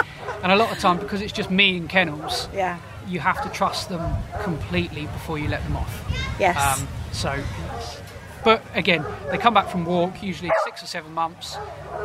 and 0.41 0.51
a 0.51 0.55
lot 0.55 0.71
of 0.71 0.79
time 0.79 0.97
because 0.97 1.21
it's 1.21 1.31
just 1.33 1.51
me 1.51 1.77
in 1.77 1.87
kennels 1.87 2.49
Yeah. 2.51 2.79
You 3.09 3.19
have 3.19 3.41
to 3.43 3.49
trust 3.49 3.89
them 3.89 4.01
completely 4.43 5.03
before 5.07 5.37
you 5.37 5.47
let 5.47 5.63
them 5.63 5.75
off. 5.75 6.35
Yes. 6.39 6.79
Um, 6.79 6.87
so, 7.11 7.43
but 8.43 8.61
again, 8.75 9.03
they 9.31 9.37
come 9.37 9.53
back 9.53 9.67
from 9.67 9.85
walk 9.85 10.21
usually 10.23 10.51
six 10.63 10.83
or 10.83 10.87
seven 10.87 11.13
months, 11.13 11.57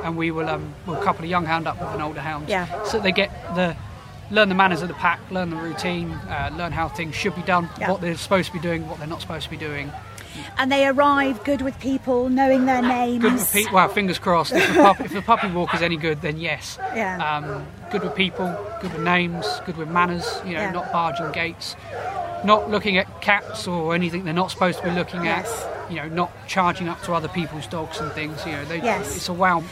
and 0.02 0.16
we 0.16 0.30
will 0.30 0.48
um, 0.48 0.74
we'll 0.86 1.00
couple 1.02 1.24
a 1.24 1.28
young 1.28 1.44
hound 1.44 1.68
up 1.68 1.78
with 1.80 1.90
an 1.90 2.00
older 2.00 2.20
hound. 2.20 2.48
Yeah. 2.48 2.82
So 2.84 2.98
they 2.98 3.12
get 3.12 3.30
the 3.54 3.76
learn 4.30 4.48
the 4.48 4.54
manners 4.54 4.80
of 4.82 4.88
the 4.88 4.94
pack, 4.94 5.20
learn 5.30 5.50
the 5.50 5.56
routine, 5.56 6.10
uh, 6.10 6.50
learn 6.56 6.72
how 6.72 6.88
things 6.88 7.14
should 7.14 7.36
be 7.36 7.42
done, 7.42 7.68
Yeah. 7.78 7.90
what 7.90 8.00
they're 8.00 8.16
supposed 8.16 8.46
to 8.48 8.52
be 8.54 8.58
doing, 8.58 8.88
what 8.88 8.98
they're 8.98 9.06
not 9.06 9.20
supposed 9.20 9.44
to 9.44 9.50
be 9.50 9.56
doing. 9.58 9.92
And 10.58 10.70
they 10.70 10.86
arrive 10.86 11.42
good 11.44 11.62
with 11.62 11.78
people, 11.80 12.28
knowing 12.28 12.66
their 12.66 12.82
names. 12.82 13.22
Good 13.22 13.32
with 13.34 13.52
people. 13.52 13.74
Well, 13.74 13.88
fingers 13.88 14.18
crossed. 14.18 14.52
If 14.52 14.66
the, 14.68 14.74
pup, 14.82 15.00
if 15.00 15.12
the 15.12 15.22
puppy 15.22 15.50
walk 15.50 15.74
is 15.74 15.82
any 15.82 15.96
good, 15.96 16.20
then 16.22 16.38
yes. 16.38 16.78
Yeah. 16.94 17.18
Um, 17.38 17.66
good 17.90 18.02
with 18.02 18.14
people, 18.14 18.46
good 18.80 18.92
with 18.92 19.02
names, 19.02 19.46
good 19.66 19.76
with 19.76 19.88
manners. 19.88 20.26
You 20.44 20.54
know, 20.54 20.60
Yeah. 20.60 20.70
not 20.70 20.92
barging 20.92 21.30
gates, 21.32 21.76
not 22.44 22.70
looking 22.70 22.96
at 22.98 23.20
cats 23.22 23.66
or 23.66 23.94
anything 23.94 24.24
they're 24.24 24.34
not 24.34 24.50
supposed 24.50 24.78
to 24.78 24.84
be 24.84 24.90
looking 24.90 25.26
at. 25.26 25.44
Yes. 25.44 25.66
You 25.90 25.96
know, 25.96 26.08
not 26.08 26.32
charging 26.48 26.88
up 26.88 27.02
to 27.02 27.12
other 27.12 27.28
people's 27.28 27.66
dogs 27.66 28.00
and 28.00 28.10
things. 28.12 28.44
You 28.46 28.52
know, 28.52 28.64
they, 28.64 28.80
Yes. 28.82 29.16
it's 29.16 29.28
a 29.28 29.32
wow. 29.32 29.62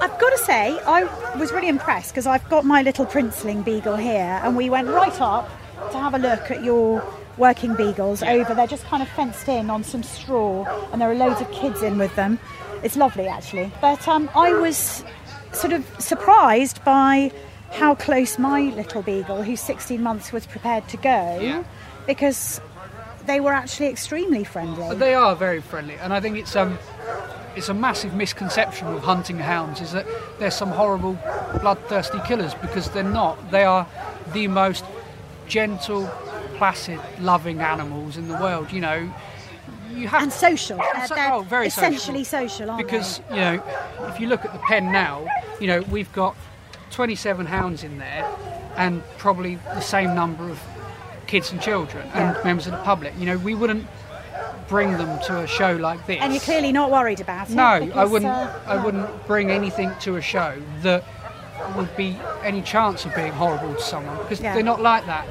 I've 0.00 0.18
got 0.20 0.30
to 0.30 0.38
say, 0.38 0.78
I 0.86 1.04
was 1.38 1.52
really 1.52 1.68
impressed 1.68 2.12
because 2.12 2.26
I've 2.26 2.46
got 2.50 2.64
my 2.66 2.82
little 2.82 3.06
princeling 3.06 3.64
beagle 3.64 3.96
here, 3.96 4.40
and 4.44 4.54
we 4.56 4.68
went 4.68 4.88
right 4.88 5.18
up 5.22 5.48
to 5.90 5.98
have 5.98 6.14
a 6.14 6.18
look 6.18 6.50
at 6.50 6.62
your 6.62 7.00
working 7.36 7.74
beagles 7.74 8.22
over. 8.22 8.54
They're 8.54 8.66
just 8.66 8.84
kind 8.84 9.02
of 9.02 9.08
fenced 9.10 9.48
in 9.48 9.70
on 9.70 9.84
some 9.84 10.02
straw, 10.02 10.64
and 10.92 11.00
there 11.00 11.10
are 11.10 11.14
loads 11.14 11.40
of 11.40 11.50
kids 11.52 11.82
in 11.82 11.98
with 11.98 12.14
them. 12.16 12.38
It's 12.82 12.96
lovely, 12.96 13.26
actually. 13.26 13.70
But 13.80 14.06
um, 14.08 14.28
I 14.34 14.52
was 14.52 15.04
sort 15.52 15.72
of 15.72 15.84
surprised 15.98 16.84
by 16.84 17.32
how 17.72 17.94
close 17.94 18.38
my 18.38 18.60
little 18.76 19.02
beagle, 19.02 19.42
who's 19.42 19.60
16 19.60 20.02
months, 20.02 20.32
was 20.32 20.46
prepared 20.46 20.86
to 20.88 20.96
go, 20.96 21.38
Yeah. 21.40 21.64
because 22.06 22.60
they 23.26 23.40
were 23.40 23.52
actually 23.52 23.86
extremely 23.88 24.44
friendly. 24.44 24.94
They 24.96 25.14
are 25.14 25.34
very 25.34 25.60
friendly, 25.60 25.94
and 25.94 26.12
I 26.12 26.20
think 26.20 26.36
it's 26.38 26.54
um, 26.54 26.78
it's 27.56 27.68
a 27.70 27.74
massive 27.74 28.14
misconception 28.14 28.92
with 28.94 29.02
hunting 29.02 29.38
hounds 29.38 29.80
is 29.80 29.92
that 29.92 30.06
they're 30.38 30.50
some 30.50 30.68
horrible, 30.70 31.18
bloodthirsty 31.60 32.20
killers 32.26 32.54
because 32.54 32.90
they're 32.90 33.02
not. 33.02 33.50
They 33.50 33.64
are 33.64 33.86
the 34.34 34.46
most 34.46 34.84
gentle, 35.48 36.04
placid, 36.56 37.00
loving 37.20 37.60
animals 37.60 38.16
in 38.16 38.28
the 38.28 38.34
world. 38.34 38.72
You 38.72 38.80
know, 38.80 39.14
you 39.92 40.08
have 40.08 40.22
and 40.22 40.32
social. 40.32 40.78
So- 41.06 41.14
they're 41.14 41.32
oh, 41.32 41.42
very 41.42 41.70
social. 41.70 41.92
essentially 41.94 42.24
social, 42.24 42.70
aren't 42.70 42.84
because 42.86 43.20
they? 43.30 43.34
you 43.36 43.40
know 43.40 43.62
if 44.08 44.20
you 44.20 44.26
look 44.28 44.44
at 44.44 44.52
the 44.52 44.58
pen 44.60 44.92
now 44.92 45.26
you 45.60 45.66
know 45.66 45.80
we've 45.82 46.12
got 46.12 46.36
27 46.90 47.46
hounds 47.46 47.82
in 47.82 47.98
there 47.98 48.28
and 48.76 49.02
probably 49.18 49.56
the 49.56 49.80
same 49.80 50.14
number 50.14 50.48
of 50.50 50.60
kids 51.26 51.50
and 51.52 51.60
children 51.62 52.06
and 52.14 52.36
Yeah. 52.36 52.44
members 52.44 52.66
of 52.66 52.72
the 52.72 52.82
public 52.82 53.14
you 53.18 53.24
know 53.26 53.38
we 53.38 53.54
wouldn't 53.54 53.86
bring 54.68 54.92
them 54.98 55.18
to 55.26 55.38
a 55.40 55.46
show 55.46 55.72
like 55.76 56.06
this 56.06 56.18
And 56.20 56.32
you're 56.32 56.42
clearly 56.42 56.72
not 56.72 56.90
worried 56.90 57.20
about 57.20 57.48
it. 57.48 57.54
no 57.54 57.64
i 57.94 58.04
wouldn't 58.04 58.30
uh, 58.30 58.52
i 58.66 58.76
wouldn't 58.84 59.26
bring 59.26 59.50
anything 59.50 59.92
to 60.00 60.16
a 60.16 60.20
show 60.22 60.60
that 60.82 61.04
would 61.76 61.94
be 61.96 62.18
any 62.42 62.60
chance 62.62 63.04
of 63.06 63.14
being 63.14 63.32
horrible 63.32 63.74
to 63.74 63.80
someone 63.80 64.16
because 64.18 64.40
Yeah. 64.40 64.54
they're 64.54 64.62
not 64.62 64.82
like 64.82 65.06
that 65.06 65.26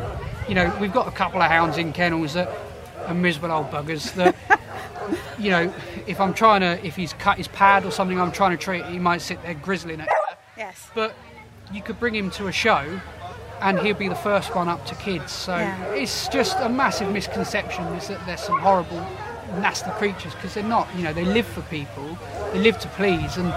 you 0.47 0.55
know 0.55 0.75
we've 0.79 0.93
got 0.93 1.07
a 1.07 1.11
couple 1.11 1.41
of 1.41 1.49
hounds 1.49 1.77
in 1.77 1.93
kennels 1.93 2.33
that 2.33 2.49
are 3.07 3.13
miserable 3.13 3.51
old 3.51 3.69
buggers 3.71 4.13
that 4.13 4.35
you 5.37 5.49
know, 5.51 5.73
if 6.07 6.19
I'm 6.19 6.33
trying 6.33 6.61
to, 6.61 6.83
if 6.85 6.95
he's 6.95 7.13
cut 7.13 7.37
his 7.37 7.47
pad 7.47 7.85
or 7.85 7.91
something, 7.91 8.19
I'm 8.19 8.31
trying 8.31 8.51
to 8.51 8.57
treat, 8.57 8.85
he 8.85 8.99
might 8.99 9.21
sit 9.21 9.41
there 9.43 9.53
grizzling 9.53 10.01
at 10.01 10.07
you. 10.07 10.35
Yes. 10.57 10.89
But 10.95 11.15
you 11.71 11.81
could 11.81 11.99
bring 11.99 12.15
him 12.15 12.31
to 12.31 12.47
a 12.47 12.51
show, 12.51 12.99
and 13.61 13.79
he'll 13.79 13.95
be 13.95 14.07
the 14.07 14.15
first 14.15 14.55
one 14.55 14.67
up 14.67 14.85
to 14.87 14.95
kids. 14.95 15.31
So 15.31 15.55
Yeah. 15.57 15.85
it's 15.93 16.27
just 16.29 16.57
a 16.59 16.69
massive 16.69 17.11
misconception 17.11 17.83
is 17.95 18.07
that 18.07 18.25
they're 18.25 18.37
some 18.37 18.59
horrible, 18.59 19.05
nasty 19.59 19.91
creatures 19.91 20.33
because 20.35 20.53
they're 20.53 20.63
not. 20.63 20.87
You 20.95 21.03
know, 21.03 21.13
they 21.13 21.25
live 21.25 21.45
for 21.45 21.61
people, 21.63 22.17
they 22.53 22.59
live 22.59 22.79
to 22.79 22.87
please, 22.89 23.37
and 23.37 23.53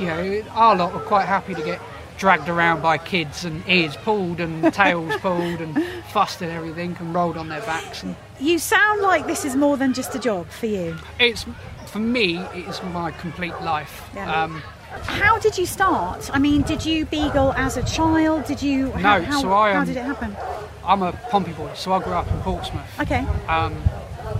you 0.00 0.06
know, 0.06 0.42
our 0.52 0.76
lot 0.76 0.92
are 0.94 1.00
quite 1.00 1.26
happy 1.26 1.54
to 1.54 1.62
get 1.62 1.80
dragged 2.20 2.50
around 2.50 2.82
by 2.82 2.98
kids 2.98 3.46
and 3.46 3.64
ears 3.66 3.96
pulled 3.96 4.40
and 4.40 4.72
tails 4.74 5.16
pulled 5.22 5.58
and 5.62 5.82
fussed 6.12 6.42
and 6.42 6.52
everything 6.52 6.94
and 7.00 7.14
rolled 7.14 7.38
on 7.38 7.48
their 7.48 7.62
backs 7.62 8.02
and 8.02 8.14
You 8.38 8.58
sound 8.58 9.00
like 9.00 9.26
this 9.26 9.46
is 9.46 9.56
more 9.56 9.78
than 9.78 9.94
just 9.94 10.14
a 10.14 10.18
job 10.18 10.48
for 10.50 10.66
you. 10.66 10.96
it's 11.18 11.46
for 11.86 11.98
me 11.98 12.36
it 12.54 12.68
is 12.68 12.82
my 12.92 13.10
complete 13.12 13.58
life 13.62 14.04
Yeah. 14.14 14.44
um, 14.44 14.62
How 15.04 15.38
did 15.38 15.56
you 15.56 15.64
start? 15.64 16.30
I 16.32 16.38
mean, 16.38 16.60
did 16.62 16.84
you 16.84 17.06
beagle 17.06 17.52
as 17.54 17.76
a 17.78 17.82
child? 17.84 18.44
Did 18.44 18.60
you? 18.62 18.90
how, 18.92 19.18
No, 19.18 19.24
How, 19.24 19.40
so 19.40 19.52
I, 19.54 19.72
how 19.72 19.80
um, 19.80 19.86
did 19.86 19.96
it 19.96 20.04
happen? 20.04 20.36
i'm 20.84 21.02
a 21.02 21.12
pompey 21.30 21.52
boy 21.52 21.70
so 21.74 21.92
i 21.92 22.02
grew 22.02 22.12
up 22.14 22.26
in 22.30 22.38
portsmouth 22.40 23.00
Okay. 23.00 23.24
um, 23.48 23.74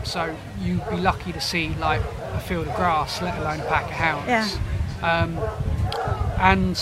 so 0.05 0.35
you'd 0.61 0.87
be 0.91 0.97
lucky 0.97 1.33
to 1.33 1.41
see 1.41 1.69
like 1.81 2.03
a 2.35 2.41
field 2.41 2.67
of 2.69 2.75
grass 2.77 3.21
let 3.23 3.39
alone 3.39 3.61
a 3.61 3.65
pack 3.65 3.85
of 3.85 3.91
hounds 3.91 4.29
Yeah. 4.29 4.49
um, 5.23 5.39
and 6.41 6.77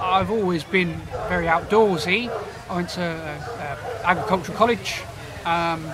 i've 0.00 0.30
always 0.30 0.64
been 0.64 0.94
very 1.28 1.46
outdoorsy 1.46 2.28
i 2.68 2.74
went 2.76 2.88
to 2.88 3.02
uh, 3.02 3.40
uh, 3.62 3.76
agricultural 4.04 4.56
college 4.56 5.02
um, 5.44 5.84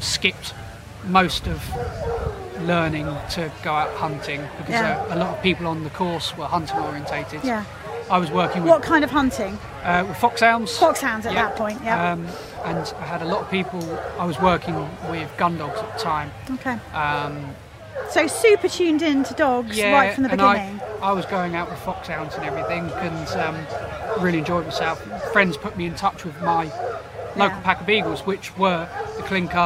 skipped 0.00 0.54
most 1.06 1.46
of 1.46 1.60
learning 2.66 3.06
to 3.30 3.50
go 3.62 3.72
out 3.72 3.90
hunting 3.96 4.40
because 4.58 4.70
Yeah. 4.74 4.98
uh, 5.10 5.14
a 5.14 5.16
lot 5.16 5.36
of 5.36 5.42
people 5.42 5.66
on 5.66 5.82
the 5.82 5.90
course 5.90 6.36
were 6.36 6.46
hunting 6.46 6.78
orientated 6.78 7.42
Yeah. 7.44 7.64
I 8.10 8.18
was 8.18 8.30
working 8.30 8.62
with, 8.62 8.70
What 8.70 8.82
kind 8.82 9.04
of 9.04 9.10
hunting? 9.10 9.58
uh, 9.84 10.04
with 10.06 10.16
foxhounds. 10.18 10.76
Foxhounds 10.78 11.24
at 11.26 11.32
Yeah. 11.32 11.46
that 11.46 11.56
point. 11.56 11.80
Yeah. 11.82 12.12
Um, 12.12 12.26
and 12.64 12.94
I 13.00 13.04
had 13.04 13.22
a 13.22 13.24
lot 13.24 13.40
of 13.40 13.50
people. 13.50 13.80
I 14.18 14.24
was 14.26 14.38
working 14.38 14.74
with 15.10 15.34
gun 15.38 15.56
dogs 15.56 15.78
at 15.80 15.92
the 15.96 15.98
time. 16.04 16.30
okay. 16.50 16.78
Um, 16.94 17.54
So 18.10 18.26
super 18.26 18.68
tuned 18.68 19.02
in 19.02 19.24
to 19.24 19.34
dogs 19.34 19.76
yeah, 19.76 19.92
right 19.92 20.14
from 20.14 20.22
the 20.24 20.28
beginning. 20.28 20.80
I, 21.00 21.08
I 21.08 21.12
was 21.12 21.24
going 21.26 21.54
out 21.56 21.70
with 21.70 21.78
foxhounds 21.80 22.34
and 22.34 22.44
everything, 22.44 22.90
and 22.90 23.28
um, 23.40 24.22
really 24.22 24.38
enjoyed 24.38 24.66
myself. 24.66 25.00
Friends 25.32 25.56
put 25.56 25.76
me 25.76 25.86
in 25.86 25.94
touch 25.94 26.24
with 26.24 26.40
my 26.42 26.64
local 27.36 27.56
Yeah. 27.56 27.60
pack 27.62 27.80
of 27.80 27.86
beagles, 27.86 28.20
which 28.26 28.56
were 28.58 28.86
the 29.16 29.22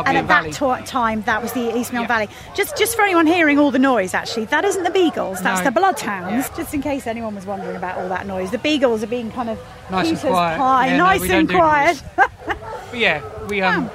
and 0.06 0.16
at 0.18 0.24
Valley. 0.26 0.50
that 0.50 0.56
to- 0.58 0.86
time, 0.86 1.22
that 1.22 1.42
was 1.42 1.52
the 1.52 1.76
East 1.76 1.92
Mill 1.92 2.02
Yeah. 2.02 2.08
Valley. 2.08 2.28
Just, 2.54 2.76
just 2.76 2.94
for 2.94 3.02
anyone 3.02 3.26
hearing 3.26 3.58
all 3.58 3.70
the 3.70 3.78
noise, 3.78 4.14
actually, 4.14 4.44
that 4.46 4.64
isn't 4.64 4.82
the 4.84 4.90
beagles. 4.90 5.40
That's 5.40 5.60
No. 5.60 5.64
the 5.66 5.70
bloodhounds. 5.72 6.48
Yeah. 6.50 6.56
Just 6.56 6.74
in 6.74 6.82
case 6.82 7.06
anyone 7.06 7.34
was 7.34 7.46
wondering 7.46 7.76
about 7.76 7.98
all 7.98 8.08
that 8.08 8.26
noise, 8.26 8.50
the 8.50 8.58
beagles 8.58 9.02
are 9.02 9.06
being 9.08 9.30
kind 9.32 9.50
of 9.50 9.58
Nice 9.90 10.10
and 10.10 10.18
quiet. 10.20 10.90
no, 10.90 10.96
nice 10.96 11.20
we 11.20 11.30
and 11.32 11.48
quiet. 11.48 12.02
But 12.46 13.00
yeah, 13.00 13.20
we 13.48 13.60
um, 13.62 13.90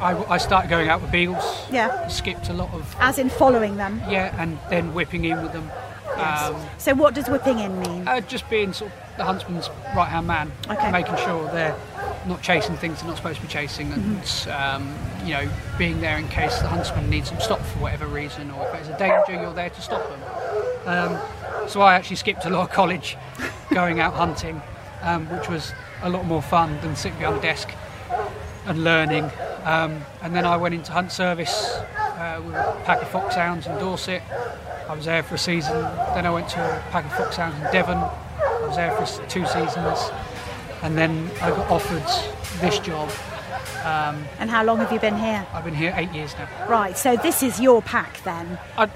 I, 0.00 0.14
I 0.34 0.38
started 0.38 0.68
going 0.70 0.88
out 0.88 1.00
with 1.02 1.10
beagles. 1.10 1.44
Yeah. 1.70 2.06
Skipped 2.08 2.48
a 2.48 2.52
lot 2.52 2.72
of 2.72 2.94
As 3.00 3.18
in 3.18 3.28
following 3.30 3.76
them. 3.76 4.00
yeah, 4.08 4.34
and 4.40 4.58
then 4.70 4.94
whipping 4.94 5.24
in 5.24 5.42
with 5.42 5.52
them. 5.52 5.70
Um, 6.16 6.56
So 6.78 6.94
what 6.94 7.14
does 7.14 7.28
whipping 7.28 7.58
in 7.58 7.78
mean? 7.80 8.06
Uh, 8.08 8.20
just 8.20 8.48
being 8.50 8.72
sort 8.72 8.90
of 8.92 9.16
the 9.18 9.24
huntsman's 9.24 9.68
right 9.96 10.08
hand 10.08 10.26
man, 10.26 10.50
Okay. 10.68 10.90
making 10.90 11.16
sure 11.16 11.48
they're 11.52 11.74
not 12.26 12.42
chasing 12.42 12.76
things 12.76 12.98
they're 12.98 13.08
not 13.08 13.16
supposed 13.16 13.36
to 13.36 13.42
be 13.42 13.48
chasing, 13.48 13.92
and 13.92 14.02
Mm-hmm. 14.22 14.50
um, 14.50 14.94
you 15.26 15.34
know 15.34 15.48
being 15.78 16.00
there 16.00 16.18
in 16.18 16.28
case 16.28 16.58
the 16.60 16.68
huntsman 16.68 17.08
needs 17.10 17.30
them 17.30 17.40
stopped 17.40 17.64
for 17.66 17.78
whatever 17.80 18.06
reason, 18.06 18.50
or 18.50 18.66
if 18.66 18.72
there's 18.72 18.88
a 18.88 18.98
danger, 18.98 19.40
you're 19.40 19.52
there 19.54 19.70
to 19.70 19.80
stop 19.80 20.02
them. 20.08 20.20
Um, 20.86 21.18
So 21.68 21.82
I 21.82 21.94
actually 21.94 22.16
skipped 22.16 22.44
a 22.46 22.50
lot 22.50 22.62
of 22.62 22.70
college 22.70 23.16
going 23.70 24.00
out 24.00 24.14
hunting, 24.14 24.62
um, 25.02 25.28
which 25.28 25.48
was 25.48 25.72
a 26.02 26.08
lot 26.08 26.24
more 26.24 26.40
fun 26.42 26.78
than 26.80 26.96
sitting 26.96 27.18
behind 27.18 27.36
a 27.36 27.42
desk 27.42 27.68
and 28.68 28.84
learning. 28.84 29.30
Um, 29.64 30.02
and 30.22 30.34
then 30.34 30.44
I 30.44 30.56
went 30.56 30.74
into 30.74 30.92
hunt 30.92 31.10
service 31.10 31.52
uh, 31.96 32.40
with 32.44 32.54
a 32.54 32.80
pack 32.84 33.02
of 33.02 33.08
foxhounds 33.08 33.66
in 33.66 33.74
Dorset. 33.78 34.22
I 34.88 34.94
was 34.94 35.04
there 35.06 35.22
for 35.22 35.34
a 35.34 35.38
season. 35.38 35.82
Then 36.14 36.26
I 36.26 36.30
went 36.30 36.48
to 36.50 36.60
a 36.60 36.80
pack 36.90 37.04
of 37.06 37.12
foxhounds 37.12 37.56
in 37.56 37.72
Devon. 37.72 37.98
I 37.98 38.66
was 38.66 38.76
there 38.76 38.92
for 38.96 39.04
two 39.28 39.44
seasons. 39.46 39.98
And 40.82 40.96
then 40.96 41.30
I 41.42 41.50
got 41.50 41.68
offered 41.70 42.04
this 42.60 42.78
job. 42.78 43.10
Um, 43.84 44.24
And 44.38 44.50
how 44.50 44.64
long 44.64 44.78
have 44.78 44.92
you 44.92 45.00
been 45.00 45.16
here? 45.18 45.46
I've 45.52 45.64
been 45.64 45.74
here 45.74 45.92
eight 45.96 46.12
years 46.12 46.34
now. 46.38 46.48
Right, 46.68 46.96
so 46.96 47.16
this 47.16 47.42
is 47.42 47.60
your 47.60 47.82
pack 47.82 48.22
then. 48.24 48.58
I'd, 48.76 48.90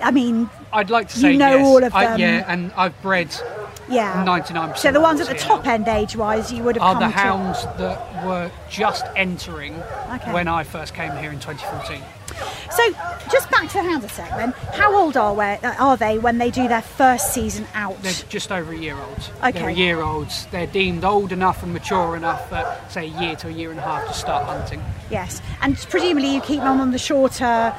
I 0.00 0.10
mean, 0.10 0.50
I'd 0.72 0.90
like 0.90 1.08
to 1.08 1.18
say 1.18 1.32
You 1.32 1.38
know 1.38 1.56
yes. 1.56 1.66
all 1.66 1.84
of 1.84 1.94
I- 1.94 2.04
them. 2.06 2.20
yeah, 2.20 2.44
and 2.48 2.72
I've 2.76 3.00
bred 3.02 3.28
yeah. 3.88 4.24
99%. 4.24 4.78
So 4.78 4.92
the 4.92 5.00
ones 5.00 5.20
at 5.20 5.28
the 5.28 5.34
top 5.34 5.66
end 5.66 5.88
age 5.88 6.16
wise, 6.16 6.52
you 6.52 6.62
would 6.62 6.76
have 6.76 6.96
are 6.96 7.00
the 7.00 7.06
to. 7.06 7.10
hounds 7.12 7.62
that 7.78 8.24
were 8.26 8.50
just 8.70 9.04
entering 9.16 9.74
Okay. 10.12 10.32
when 10.32 10.48
I 10.48 10.64
first 10.64 10.94
came 10.94 11.12
here 11.16 11.30
in 11.30 11.40
2014. 11.40 12.00
So 12.70 12.82
just 13.30 13.48
back 13.50 13.68
to 13.68 13.74
the 13.74 13.82
hounds 13.84 14.04
a 14.04 14.08
sec 14.08 14.28
then. 14.30 14.50
How 14.72 14.96
old 14.98 15.16
are, 15.16 15.32
we, 15.34 15.44
uh, 15.44 15.74
are 15.78 15.96
they 15.96 16.18
when 16.18 16.38
they 16.38 16.50
do 16.50 16.66
their 16.66 16.82
first 16.82 17.32
season 17.32 17.66
out? 17.74 18.00
They're 18.02 18.12
just 18.28 18.50
over 18.50 18.72
a 18.72 18.76
year 18.76 18.96
old. 18.96 19.30
Okay. 19.44 19.52
They're 19.52 19.68
a 19.68 19.72
year 19.72 20.00
olds. 20.02 20.46
They're 20.50 20.66
deemed 20.66 21.04
old 21.04 21.30
enough 21.30 21.62
and 21.62 21.72
mature 21.72 22.16
enough 22.16 22.52
at, 22.52 22.90
say, 22.90 23.02
a 23.02 23.20
year 23.20 23.36
to 23.36 23.48
a 23.48 23.52
year 23.52 23.70
and 23.70 23.78
a 23.78 23.82
half 23.82 24.08
to 24.08 24.14
start 24.14 24.44
hunting. 24.46 24.82
Yes, 25.10 25.40
and 25.62 25.76
presumably 25.76 26.34
you 26.34 26.40
keep 26.40 26.60
them 26.60 26.80
on 26.80 26.90
the 26.90 26.98
shorter 26.98 27.72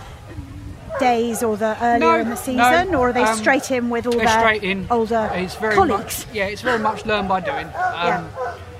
days 0.99 1.43
or 1.43 1.57
the 1.57 1.77
earlier 1.83 1.99
No, 1.99 2.19
in 2.19 2.29
the 2.29 2.35
season, 2.35 2.91
no, 2.91 2.99
or 2.99 3.09
are 3.09 3.13
they 3.13 3.23
um, 3.23 3.37
straight 3.37 3.71
in 3.71 3.89
with 3.89 4.05
all 4.07 4.13
their 4.17 4.27
straight 4.27 4.63
in. 4.63 4.87
older 4.89 5.29
It's 5.33 5.55
very 5.55 5.75
colleagues? 5.75 6.25
much 6.25 6.35
yeah. 6.35 6.45
It's 6.45 6.61
very 6.61 6.79
much 6.79 7.05
learn 7.05 7.27
by 7.27 7.39
doing. 7.41 7.65
Um, 7.67 7.71
Yeah. 7.73 8.27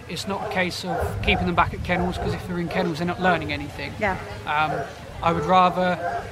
It's 0.07 0.27
not 0.27 0.45
a 0.49 0.53
case 0.53 0.85
of 0.85 1.21
keeping 1.23 1.47
them 1.47 1.55
back 1.55 1.73
at 1.73 1.83
kennels 1.83 2.17
because 2.17 2.33
if 2.35 2.47
they're 2.47 2.59
in 2.59 2.67
kennels, 2.69 2.99
they're 2.99 3.07
not 3.07 3.19
learning 3.21 3.51
anything. 3.51 3.91
Yeah. 3.99 4.17
Um, 4.45 4.85
I 5.23 5.31
would 5.31 5.45
rather, 5.45 6.23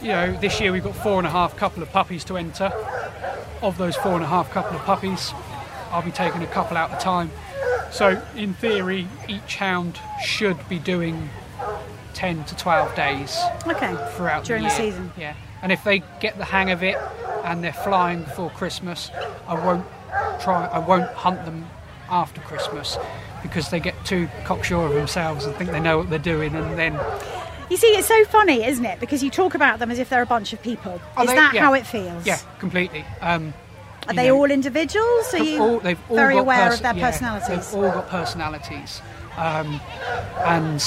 you 0.00 0.08
know, 0.08 0.32
this 0.40 0.60
year 0.60 0.70
we've 0.70 0.84
got 0.84 0.94
four 0.94 1.18
and 1.18 1.26
a 1.26 1.30
half 1.30 1.56
couple 1.56 1.82
of 1.82 1.90
puppies 1.90 2.22
to 2.24 2.36
enter. 2.36 2.66
Of 3.62 3.78
those 3.78 3.96
four 3.96 4.12
and 4.12 4.22
a 4.22 4.28
half 4.28 4.50
couple 4.52 4.76
of 4.76 4.84
puppies, 4.84 5.32
I'll 5.90 6.02
be 6.02 6.12
taking 6.12 6.42
a 6.44 6.46
couple 6.46 6.76
out 6.76 6.92
at 6.92 7.00
a 7.00 7.04
time. 7.04 7.32
So, 7.90 8.22
in 8.36 8.54
theory, 8.54 9.08
each 9.26 9.56
hound 9.56 9.98
should 10.24 10.68
be 10.68 10.78
doing 10.78 11.30
10 12.18 12.42
to 12.46 12.56
12 12.56 12.96
days 12.96 13.38
Okay. 13.64 13.96
throughout 14.16 14.42
During 14.44 14.64
the, 14.64 14.68
the 14.68 14.74
season. 14.74 15.12
Yeah, 15.16 15.34
and 15.62 15.70
if 15.70 15.84
they 15.84 16.02
get 16.20 16.36
the 16.36 16.44
hang 16.44 16.70
of 16.72 16.82
it 16.82 16.96
and 17.44 17.62
they're 17.62 17.72
flying 17.72 18.22
before 18.24 18.50
Christmas, 18.50 19.10
I 19.46 19.54
won't 19.54 19.86
try. 20.40 20.66
I 20.66 20.80
won't 20.80 21.08
hunt 21.12 21.44
them 21.44 21.66
after 22.10 22.40
Christmas 22.40 22.98
because 23.40 23.70
they 23.70 23.78
get 23.78 23.94
too 24.04 24.28
cocksure 24.44 24.84
of 24.86 24.94
themselves 24.94 25.44
and 25.44 25.54
think 25.54 25.70
they 25.70 25.78
know 25.78 25.98
what 25.98 26.10
they're 26.10 26.18
doing, 26.18 26.56
and 26.56 26.76
then 26.76 26.98
You 27.70 27.76
see, 27.76 27.86
it's 27.88 28.08
so 28.08 28.24
funny, 28.24 28.64
isn't 28.64 28.84
it? 28.84 28.98
Because 28.98 29.22
you 29.22 29.30
talk 29.30 29.54
about 29.54 29.78
them 29.78 29.90
as 29.92 30.00
if 30.00 30.08
they're 30.08 30.22
a 30.22 30.26
bunch 30.26 30.52
of 30.52 30.60
people. 30.60 31.00
Oh, 31.16 31.22
Is 31.22 31.28
they- 31.28 31.36
that 31.36 31.54
yeah. 31.54 31.60
how 31.62 31.74
it 31.74 31.86
feels? 31.86 32.26
yeah, 32.26 32.38
completely. 32.58 33.04
Um, 33.20 33.54
Are 34.08 34.14
they 34.14 34.26
know, 34.28 34.38
all 34.38 34.50
individuals? 34.50 35.32
Are 35.34 35.38
they've 35.38 35.46
you 35.46 35.60
all- 35.62 35.78
they've 35.78 36.00
all 36.10 36.16
very 36.16 36.34
got 36.34 36.40
aware 36.40 36.64
perso- 36.70 36.76
of 36.78 36.82
their 36.82 36.94
yeah, 36.96 37.10
personalities? 37.10 37.70
They've 37.70 37.80
all 37.84 37.90
got 37.92 38.08
personalities, 38.08 39.02
um, 39.36 39.80
and 40.46 40.82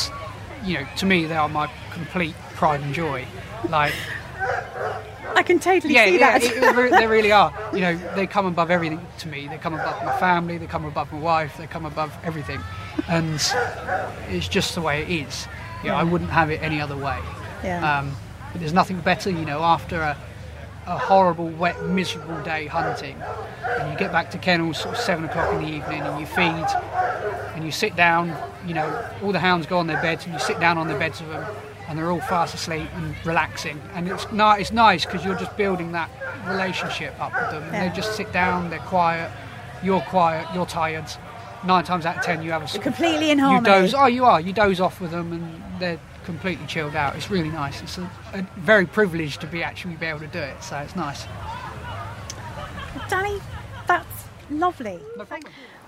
you 0.64 0.80
know, 0.80 0.86
to 0.98 1.06
me, 1.06 1.26
they 1.26 1.36
are 1.36 1.50
my 1.50 1.70
complete 1.92 2.36
pride 2.56 2.82
and 2.82 2.94
joy. 2.94 3.26
Like 3.70 3.94
I 5.36 5.44
can 5.44 5.60
totally 5.60 5.94
yeah, 5.94 6.06
see 6.06 6.20
yeah, 6.20 6.40
that. 6.40 6.44
it- 6.44 6.58
it 6.64 6.92
they 6.92 7.08
really 7.08 7.32
are. 7.32 7.54
You 7.74 7.80
know, 7.82 7.96
they 8.16 8.28
come 8.28 8.46
above 8.46 8.70
everything 8.70 9.00
to 9.20 9.28
me. 9.28 9.48
They 9.48 9.58
come 9.58 9.74
above 9.74 10.04
my 10.04 10.18
family. 10.20 10.58
They 10.58 10.68
come 10.68 10.86
above 10.86 11.12
my 11.12 11.20
wife. 11.20 11.58
They 11.58 11.68
come 11.68 11.86
above 11.86 12.16
everything, 12.24 12.60
and 13.08 13.36
it's 14.30 14.48
just 14.48 14.76
the 14.76 14.82
way 14.82 15.02
it 15.04 15.10
is. 15.10 15.48
Yeah, 15.84 15.96
I 15.96 16.04
wouldn't 16.04 16.30
have 16.32 16.52
it 16.52 16.62
any 16.62 16.80
other 16.82 16.96
way. 16.98 17.20
Yeah. 17.64 18.00
Um, 18.00 18.16
but 18.52 18.60
there's 18.60 18.74
nothing 18.74 19.00
better, 19.00 19.30
you 19.30 19.46
know, 19.46 19.62
after 19.64 20.02
a, 20.02 20.18
a 20.88 20.98
horrible, 20.98 21.48
wet, 21.50 21.82
miserable 21.86 22.42
day 22.44 22.66
hunting, 22.68 23.16
and 23.80 23.92
you 23.92 23.98
get 23.98 24.12
back 24.12 24.32
to 24.32 24.38
kennels 24.38 24.80
sort 24.80 24.96
of 24.96 25.02
seven 25.02 25.26
o'clock 25.26 25.54
in 25.54 25.62
the 25.62 25.68
evening, 25.68 26.02
and 26.02 26.20
you 26.20 26.26
feed, 26.26 26.66
and 27.56 27.64
you 27.64 27.72
sit 27.72 27.96
down. 27.96 28.36
You 28.68 28.74
know, 28.76 29.10
all 29.24 29.32
the 29.32 29.40
hounds 29.40 29.66
go 29.68 29.78
on 29.78 29.88
their 29.88 30.02
beds, 30.02 30.26
and 30.26 30.34
you 30.34 30.40
sit 30.40 30.60
down 30.60 30.78
on 30.78 30.88
the 30.88 30.96
beds 30.96 31.22
of 31.22 31.28
them, 31.30 31.46
and 31.88 31.98
they're 31.98 32.12
all 32.12 32.22
fast 32.22 32.54
asleep 32.56 32.88
and 32.96 33.16
relaxing. 33.26 33.80
And 33.94 34.08
it's 34.08 34.32
ni- 34.32 34.60
it's 34.62 34.72
nice 34.72 35.06
because 35.06 35.24
you're 35.26 35.36
just 35.38 35.56
building 35.58 35.92
that 35.94 36.10
relationship 36.48 37.14
up 37.20 37.34
with 37.34 37.52
them. 37.52 37.64
And 37.64 37.74
Yeah. 37.74 37.90
they 37.90 37.96
just 37.96 38.16
sit 38.16 38.32
down, 38.32 38.70
they're 38.70 38.80
quiet, 38.80 39.30
you're 39.84 40.02
quiet, 40.02 40.48
you're 40.54 40.66
tired. 40.66 41.06
Nine 41.64 41.84
times 41.84 42.08
out 42.08 42.18
of 42.18 42.24
ten, 42.24 42.42
you 42.42 42.52
have 42.52 42.64
a 42.76 42.80
completely 42.80 43.30
in 43.30 43.38
harmony. 43.38 43.70
you 43.76 43.82
doze. 43.82 43.94
Oh, 43.94 44.08
you 44.08 44.26
are. 44.26 44.42
You 44.42 44.52
doze 44.52 44.80
off 44.82 45.00
with 45.00 45.12
them, 45.12 45.32
and 45.32 45.62
they're 45.80 46.00
completely 46.24 46.66
chilled 46.68 46.96
out. 46.96 47.16
It's 47.16 47.30
really 47.30 47.50
nice. 47.50 47.82
It's 47.82 47.98
a, 47.98 48.10
a 48.34 48.46
very 48.58 48.86
privileged 48.86 49.42
to 49.42 49.48
be 49.48 49.64
actually 49.64 49.96
be 49.96 50.06
able 50.06 50.20
to 50.20 50.28
do 50.28 50.40
it. 50.40 50.64
So 50.64 50.78
it's 50.78 50.96
nice. 50.96 51.26
Danny, 53.10 53.40
that's 53.88 54.26
lovely. 54.50 55.00
No. 55.18 55.26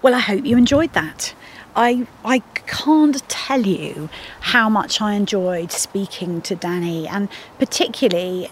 Well, 0.02 0.16
I 0.16 0.20
hope 0.20 0.46
you 0.46 0.58
enjoyed 0.58 0.94
that. 0.94 1.34
I 1.76 2.08
I 2.24 2.40
can't 2.68 3.28
tell 3.30 3.62
you 3.62 4.10
how 4.42 4.70
much 4.70 5.02
I 5.02 5.14
enjoyed 5.14 5.72
speaking 5.72 6.42
to 6.42 6.56
Danny, 6.56 7.08
and 7.08 7.30
particularly 7.58 8.52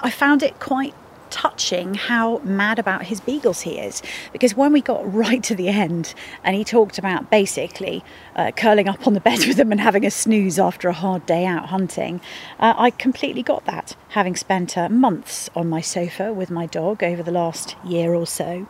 I 0.00 0.10
found 0.10 0.42
it 0.42 0.58
quite 0.60 0.94
touching 1.32 1.94
how 1.94 2.38
mad 2.44 2.78
about 2.78 3.04
his 3.06 3.20
beagles 3.20 3.62
he 3.62 3.78
is. 3.78 4.02
Because 4.32 4.54
when 4.54 4.72
we 4.72 4.80
got 4.80 5.12
right 5.12 5.42
to 5.42 5.54
the 5.56 5.68
end, 5.68 6.14
and 6.44 6.54
he 6.54 6.62
talked 6.62 6.98
about 6.98 7.30
basically 7.30 8.04
uh, 8.36 8.52
curling 8.52 8.88
up 8.88 9.06
on 9.06 9.14
the 9.14 9.20
bed 9.30 9.40
with 9.46 9.56
them 9.56 9.72
and 9.72 9.80
having 9.80 10.06
a 10.06 10.10
snooze 10.10 10.58
after 10.58 10.88
a 10.88 10.92
hard 10.92 11.26
day 11.26 11.44
out 11.44 11.66
hunting, 11.66 12.20
uh, 12.60 12.74
I 12.76 12.90
completely 12.90 13.42
got 13.42 13.64
that. 13.64 13.96
Having 14.10 14.36
spent 14.36 14.78
uh, 14.78 14.88
months 14.88 15.50
on 15.56 15.68
my 15.68 15.80
sofa 15.80 16.32
with 16.32 16.50
my 16.50 16.66
dog 16.66 17.02
over 17.02 17.22
the 17.22 17.32
last 17.32 17.74
year 17.84 18.14
or 18.14 18.26
so. 18.26 18.66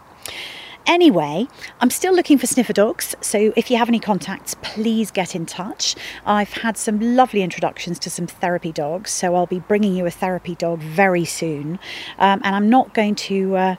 Anyway, 0.86 1.46
I'm 1.80 1.90
still 1.90 2.12
looking 2.12 2.38
for 2.38 2.46
sniffer 2.46 2.72
dogs, 2.72 3.14
so 3.20 3.52
if 3.56 3.70
you 3.70 3.76
have 3.76 3.88
any 3.88 4.00
contacts, 4.00 4.56
please 4.62 5.10
get 5.10 5.36
in 5.36 5.46
touch. 5.46 5.94
I've 6.26 6.52
had 6.52 6.76
some 6.76 6.98
lovely 7.00 7.42
introductions 7.42 7.98
to 8.00 8.10
some 8.10 8.26
therapy 8.26 8.72
dogs, 8.72 9.10
so 9.10 9.34
I'll 9.34 9.46
be 9.46 9.60
bringing 9.60 9.94
you 9.94 10.06
a 10.06 10.10
therapy 10.10 10.56
dog 10.56 10.80
very 10.80 11.24
soon. 11.24 11.78
Um, 12.18 12.40
and 12.42 12.56
I'm 12.56 12.68
not 12.68 12.94
going 12.94 13.14
to 13.14 13.56
uh, 13.56 13.76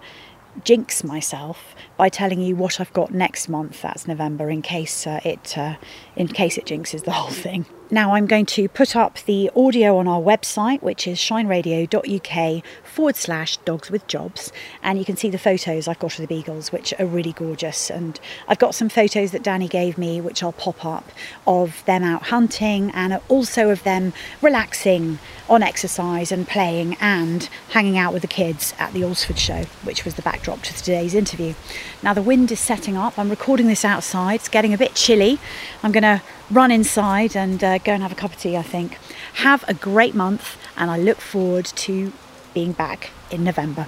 jinx 0.64 1.04
myself 1.04 1.76
by 1.98 2.10
telling 2.10 2.40
you 2.40 2.56
what 2.56 2.80
I've 2.80 2.94
got 2.94 3.14
next 3.14 3.50
month. 3.50 3.82
That's 3.82 4.08
November, 4.08 4.50
in 4.50 4.62
case 4.62 5.06
uh, 5.06 5.20
it 5.26 5.58
uh, 5.58 5.76
in 6.16 6.28
case 6.28 6.58
it 6.58 6.66
jinxes 6.66 7.04
the 7.04 7.12
whole 7.12 7.32
thing. 7.32 7.66
Now 7.94 8.16
I'm 8.16 8.26
going 8.26 8.48
to 8.48 8.68
put 8.68 8.96
up 8.96 9.20
the 9.28 9.52
audio 9.56 9.98
on 9.98 10.08
our 10.08 10.20
website, 10.20 10.82
which 10.82 11.08
is 11.08 11.20
shineradio.uk 11.20 12.64
forward 12.84 13.16
slash 13.16 13.58
dogs 13.58 13.92
with 13.92 14.08
jobs, 14.08 14.52
and 14.82 14.98
you 14.98 15.06
can 15.06 15.16
see 15.16 15.30
the 15.30 15.38
photos 15.38 15.88
I've 15.88 16.00
got 16.00 16.16
of 16.16 16.22
the 16.22 16.26
beagles, 16.26 16.72
which 16.72 16.92
are 17.00 17.06
really 17.06 17.34
gorgeous. 17.34 17.92
And 17.92 18.20
I've 18.48 18.58
got 18.58 18.74
some 18.74 18.90
photos 18.90 19.30
that 19.30 19.44
Danny 19.44 19.68
gave 19.68 20.00
me, 20.00 20.22
which 20.22 20.42
I'll 20.42 20.54
pop 20.54 20.84
up 20.84 21.12
of 21.46 21.86
them 21.86 22.04
out 22.04 22.24
hunting 22.24 22.90
and 22.96 23.22
also 23.30 23.70
of 23.70 23.84
them 23.84 24.12
relaxing 24.42 25.20
on 25.50 25.62
exercise 25.62 26.32
and 26.32 26.48
playing 26.48 26.96
and 27.00 27.50
hanging 27.70 27.98
out 27.98 28.14
with 28.14 28.22
the 28.22 28.28
kids 28.28 28.74
at 28.80 28.94
the 28.94 29.02
Alresford 29.02 29.38
show, 29.38 29.64
which 29.84 30.06
was 30.06 30.16
the 30.16 30.22
backdrop 30.22 30.62
to 30.64 30.74
today's 30.74 31.14
interview. 31.14 31.54
Now 32.02 32.14
the 32.14 32.22
wind 32.22 32.52
is 32.52 32.60
setting 32.60 32.96
up. 32.96 33.20
I'm 33.20 33.30
recording 33.30 33.68
this 33.68 33.84
outside. 33.84 34.36
It's 34.36 34.50
getting 34.50 34.74
a 34.74 34.78
bit 34.78 34.96
chilly. 34.96 35.40
I'm 35.82 35.92
going 35.92 36.04
to 36.04 36.22
run 36.50 36.72
inside 36.72 37.36
and 37.36 37.64
uh, 37.64 37.78
go 37.80 37.94
and 37.94 38.02
have 38.04 38.12
a 38.12 38.16
cup 38.16 38.32
of 38.32 38.38
tea, 38.38 38.56
I 38.56 38.62
think. 38.62 38.98
Have 39.36 39.66
a 39.68 39.74
great 39.74 40.16
month, 40.16 40.58
and 40.78 40.90
I 40.90 40.98
look 40.98 41.20
forward 41.20 41.66
to 41.66 42.14
being 42.54 42.72
back 42.72 43.12
in 43.32 43.44
November. 43.44 43.88